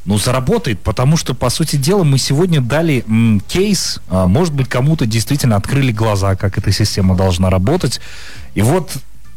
ну, 0.06 0.18
заработает, 0.18 0.80
потому 0.80 1.16
что, 1.16 1.34
по 1.34 1.50
сути 1.50 1.76
дела, 1.76 2.04
мы 2.04 2.18
сегодня 2.18 2.60
дали 2.60 3.04
м, 3.08 3.40
кейс, 3.48 4.00
а, 4.08 4.26
может 4.26 4.54
быть, 4.54 4.68
кому-то 4.68 5.04
действительно 5.04 5.56
открыли 5.56 5.92
глаза, 5.92 6.36
как 6.36 6.56
эта 6.58 6.72
система 6.72 7.16
должна 7.16 7.50
работать. 7.50 8.00
И 8.54 8.62
вот 8.62 8.92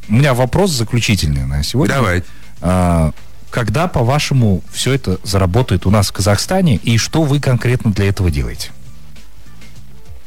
у 0.08 0.14
меня 0.14 0.34
вопрос 0.34 0.72
заключительный 0.72 1.46
на 1.46 1.64
сегодня. 1.64 1.96
Давайте. 1.96 2.26
А, 2.62 3.12
Когда, 3.50 3.88
по-вашему, 3.88 4.62
все 4.72 4.94
это 4.94 5.18
заработает 5.24 5.88
у 5.88 5.90
нас 5.90 6.10
в 6.10 6.14
Казахстане, 6.14 6.76
и 6.76 7.00
что 7.00 7.24
вы 7.24 7.40
конкретно 7.40 7.92
для 7.92 8.06
этого 8.06 8.30
делаете? 8.30 8.70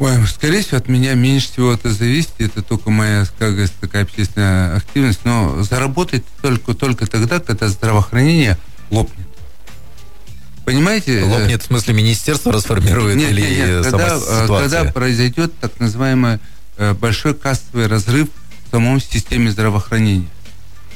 Ой, 0.01 0.27
скорее 0.27 0.63
всего, 0.63 0.79
от 0.79 0.89
меня 0.89 1.15
меньше 1.15 1.53
всего 1.53 1.73
это 1.73 1.93
зависит. 1.93 2.33
Это 2.39 2.63
только 2.63 2.91
моя, 2.91 3.25
как 3.39 3.51
говорится, 3.51 3.77
такая 3.81 4.03
общественная 4.03 4.77
активность. 4.77 5.21
Но 5.25 5.63
заработает 5.63 6.25
только, 6.43 6.75
только 6.75 7.07
тогда, 7.07 7.39
когда 7.39 7.69
здравоохранение 7.69 8.59
лопнет. 8.91 9.29
Понимаете? 10.65 11.23
Лопнет, 11.25 11.63
в 11.63 11.67
смысле, 11.67 11.95
министерство 11.95 12.53
расформирует 12.53 13.17
Нет, 13.17 13.31
или 13.33 13.41
нет, 13.41 13.69
нет, 13.69 13.85
сама 13.85 13.99
когда, 13.99 14.17
э, 14.17 14.43
ситуация? 14.45 14.79
когда 14.81 14.93
произойдет 14.93 15.53
так 15.61 15.81
называемый 15.81 16.39
э, 16.77 16.95
большой 16.95 17.35
кассовый 17.35 17.87
разрыв 17.89 18.29
в 18.67 18.71
самом 18.71 19.01
системе 19.01 19.51
здравоохранения, 19.51 20.29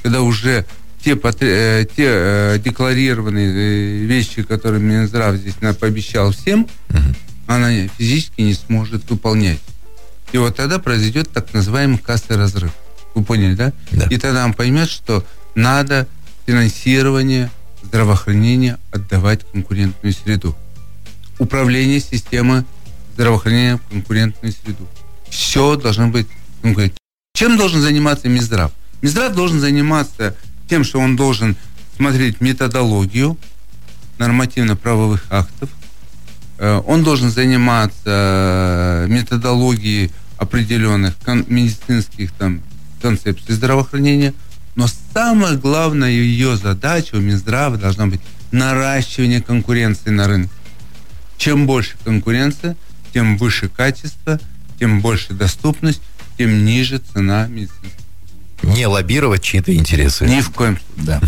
когда 0.02 0.22
уже 0.22 0.64
те, 1.04 1.18
э, 1.40 1.84
те 1.96 2.04
э, 2.06 2.58
декларированные 2.58 4.04
вещи, 4.06 4.42
которые 4.42 4.80
Минздрав 4.82 5.36
здесь 5.36 5.54
пообещал 5.78 6.32
всем, 6.32 6.68
Мгм. 6.88 7.16
она 7.46 7.88
физически 7.98 8.40
не 8.42 8.54
сможет 8.54 9.08
выполнять. 9.10 9.60
И 10.32 10.38
вот 10.38 10.56
тогда 10.56 10.78
произойдет 10.78 11.30
так 11.30 11.52
называемый 11.54 11.98
кассовый 11.98 12.38
разрыв. 12.38 12.72
Вы 13.14 13.24
поняли, 13.24 13.54
да? 13.54 13.72
Да. 13.92 14.06
И 14.10 14.18
тогда 14.18 14.44
он 14.44 14.52
поймет, 14.54 14.90
что 14.90 15.24
надо 15.54 16.06
финансирование 16.46 17.50
здравоохранения 17.86 18.78
отдавать 18.90 19.40
конкурентную 19.50 20.12
среду. 20.12 20.56
Управление 21.38 22.00
системы 22.00 22.64
здравоохранения 23.14 23.76
в 23.76 23.90
конкурентную 23.90 24.52
среду. 24.52 24.86
Все 25.28 25.76
должно 25.76 26.08
быть 26.08 26.26
конкурентно. 26.62 26.98
Чем 27.34 27.56
должен 27.56 27.80
заниматься 27.80 28.28
Минздрав? 28.28 28.72
Минздрав 29.02 29.34
должен 29.34 29.60
заниматься 29.60 30.36
тем, 30.68 30.84
что 30.84 30.98
он 30.98 31.16
должен 31.16 31.56
смотреть 31.96 32.40
методологию 32.40 33.36
нормативно-правовых 34.18 35.24
актов, 35.30 35.68
Э, 36.58 36.80
он 36.86 37.02
должен 37.02 37.30
заниматься 37.30 39.04
э, 39.06 39.06
методологией 39.08 40.10
определенных 40.38 41.14
медицинских 41.48 42.32
там 42.32 42.60
концепций 43.00 43.54
здравоохранения, 43.54 44.34
но 44.76 44.86
самая 45.12 45.56
главная 45.56 46.10
ее 46.10 46.56
задача 46.56 47.16
у 47.16 47.18
Минздрава 47.18 47.76
должна 47.76 48.06
быть 48.06 48.20
наращивание 48.52 49.42
конкуренции 49.42 50.10
на 50.10 50.28
рынке. 50.28 50.52
Чем 51.38 51.66
больше 51.66 51.96
конкуренция, 52.04 52.76
тем 53.12 53.36
выше 53.36 53.68
качество, 53.68 54.38
тем 54.78 55.00
больше 55.00 55.32
доступность, 55.32 56.02
тем 56.38 56.64
ниже 56.64 56.98
цена 56.98 57.46
медицинских. 57.46 57.90
Не 58.62 58.86
лоббировать 58.86 59.42
чьи-то 59.42 59.74
интересы. 59.74 60.26
Ни 60.26 60.40
в 60.40 60.50
коем 60.50 60.78
случае. 60.78 61.06
Да. 61.06 61.20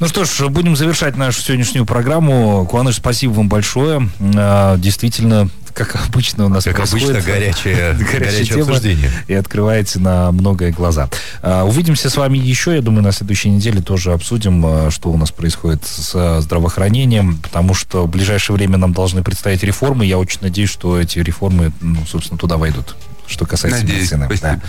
Ну 0.00 0.08
что 0.08 0.24
ж, 0.24 0.48
будем 0.48 0.76
завершать 0.76 1.16
нашу 1.16 1.40
сегодняшнюю 1.42 1.86
программу. 1.86 2.66
Куаныш, 2.66 2.96
спасибо 2.96 3.32
вам 3.32 3.48
большое. 3.48 4.10
А, 4.34 4.76
Действительно, 4.76 5.48
как 5.74 5.96
обычно 6.08 6.46
у 6.46 6.48
нас 6.48 6.64
Как 6.64 6.76
происходит, 6.76 7.10
обычно, 7.10 7.32
горячее, 7.32 7.92
горячее 8.12 8.44
тема. 8.44 8.62
обсуждение. 8.62 9.10
и 9.28 9.34
открываете 9.34 9.98
на 9.98 10.30
многое 10.32 10.72
глаза. 10.72 11.08
А, 11.42 11.64
Увидимся 11.64 12.10
с 12.10 12.16
вами 12.16 12.38
еще, 12.38 12.74
я 12.74 12.82
думаю, 12.82 13.02
на 13.02 13.12
следующей 13.12 13.50
неделе 13.50 13.80
тоже 13.80 14.12
обсудим, 14.12 14.64
а, 14.64 14.90
что 14.90 15.10
у 15.10 15.16
нас 15.16 15.30
происходит 15.30 15.84
с 15.86 16.40
здравоохранением, 16.40 17.38
потому 17.38 17.74
что 17.74 18.04
в 18.06 18.08
ближайшее 18.10 18.56
время 18.56 18.78
нам 18.78 18.92
должны 18.92 19.22
предстоять 19.22 19.62
реформы. 19.62 20.04
Я 20.06 20.18
очень 20.18 20.38
надеюсь, 20.42 20.70
что 20.70 21.00
эти 21.00 21.18
реформы, 21.18 21.72
ну, 21.80 22.04
собственно, 22.06 22.38
туда 22.38 22.56
войдут. 22.56 22.94
Что 23.32 23.46
касается 23.46 23.80
Надеюсь, 23.80 24.12
медицины. 24.12 24.28
Да. 24.42 24.60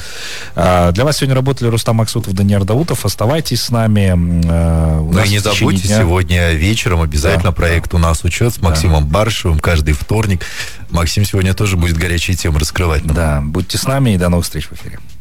А, 0.55 0.91
Для 0.91 1.03
вас 1.05 1.17
сегодня 1.17 1.35
работали 1.35 1.67
Рустам 1.69 1.99
Аксутов, 2.01 2.33
Даниил 2.33 2.63
Даутов. 2.63 3.05
Оставайтесь 3.05 3.61
с 3.61 3.69
нами. 3.69 4.13
А, 4.47 4.99
Ну 5.01 5.23
и 5.23 5.29
не 5.29 5.39
забудьте, 5.39 5.87
дня- 5.87 5.99
сегодня 5.99 6.51
вечером 6.53 7.01
обязательно 7.01 7.43
Да, 7.45 7.51
проект 7.51 7.93
«У 7.93 7.97
нас 7.97 8.23
учет» 8.23 8.53
с 8.53 8.61
Максимом 8.61 9.05
Баршевым 9.05 9.59
каждый 9.59 9.93
вторник. 9.93 10.45
Максим 10.89 11.25
сегодня 11.25 11.53
тоже 11.53 11.75
будет 11.77 11.97
горячие 11.97 12.37
темы 12.37 12.59
раскрывать. 12.59 13.03
нам. 13.05 13.15
Да, 13.15 13.41
будьте 13.43 13.77
с 13.77 13.83
нами 13.85 14.11
и 14.11 14.17
до 14.17 14.29
новых 14.29 14.45
встреч 14.45 14.67
в 14.67 14.73
эфире. 14.73 14.99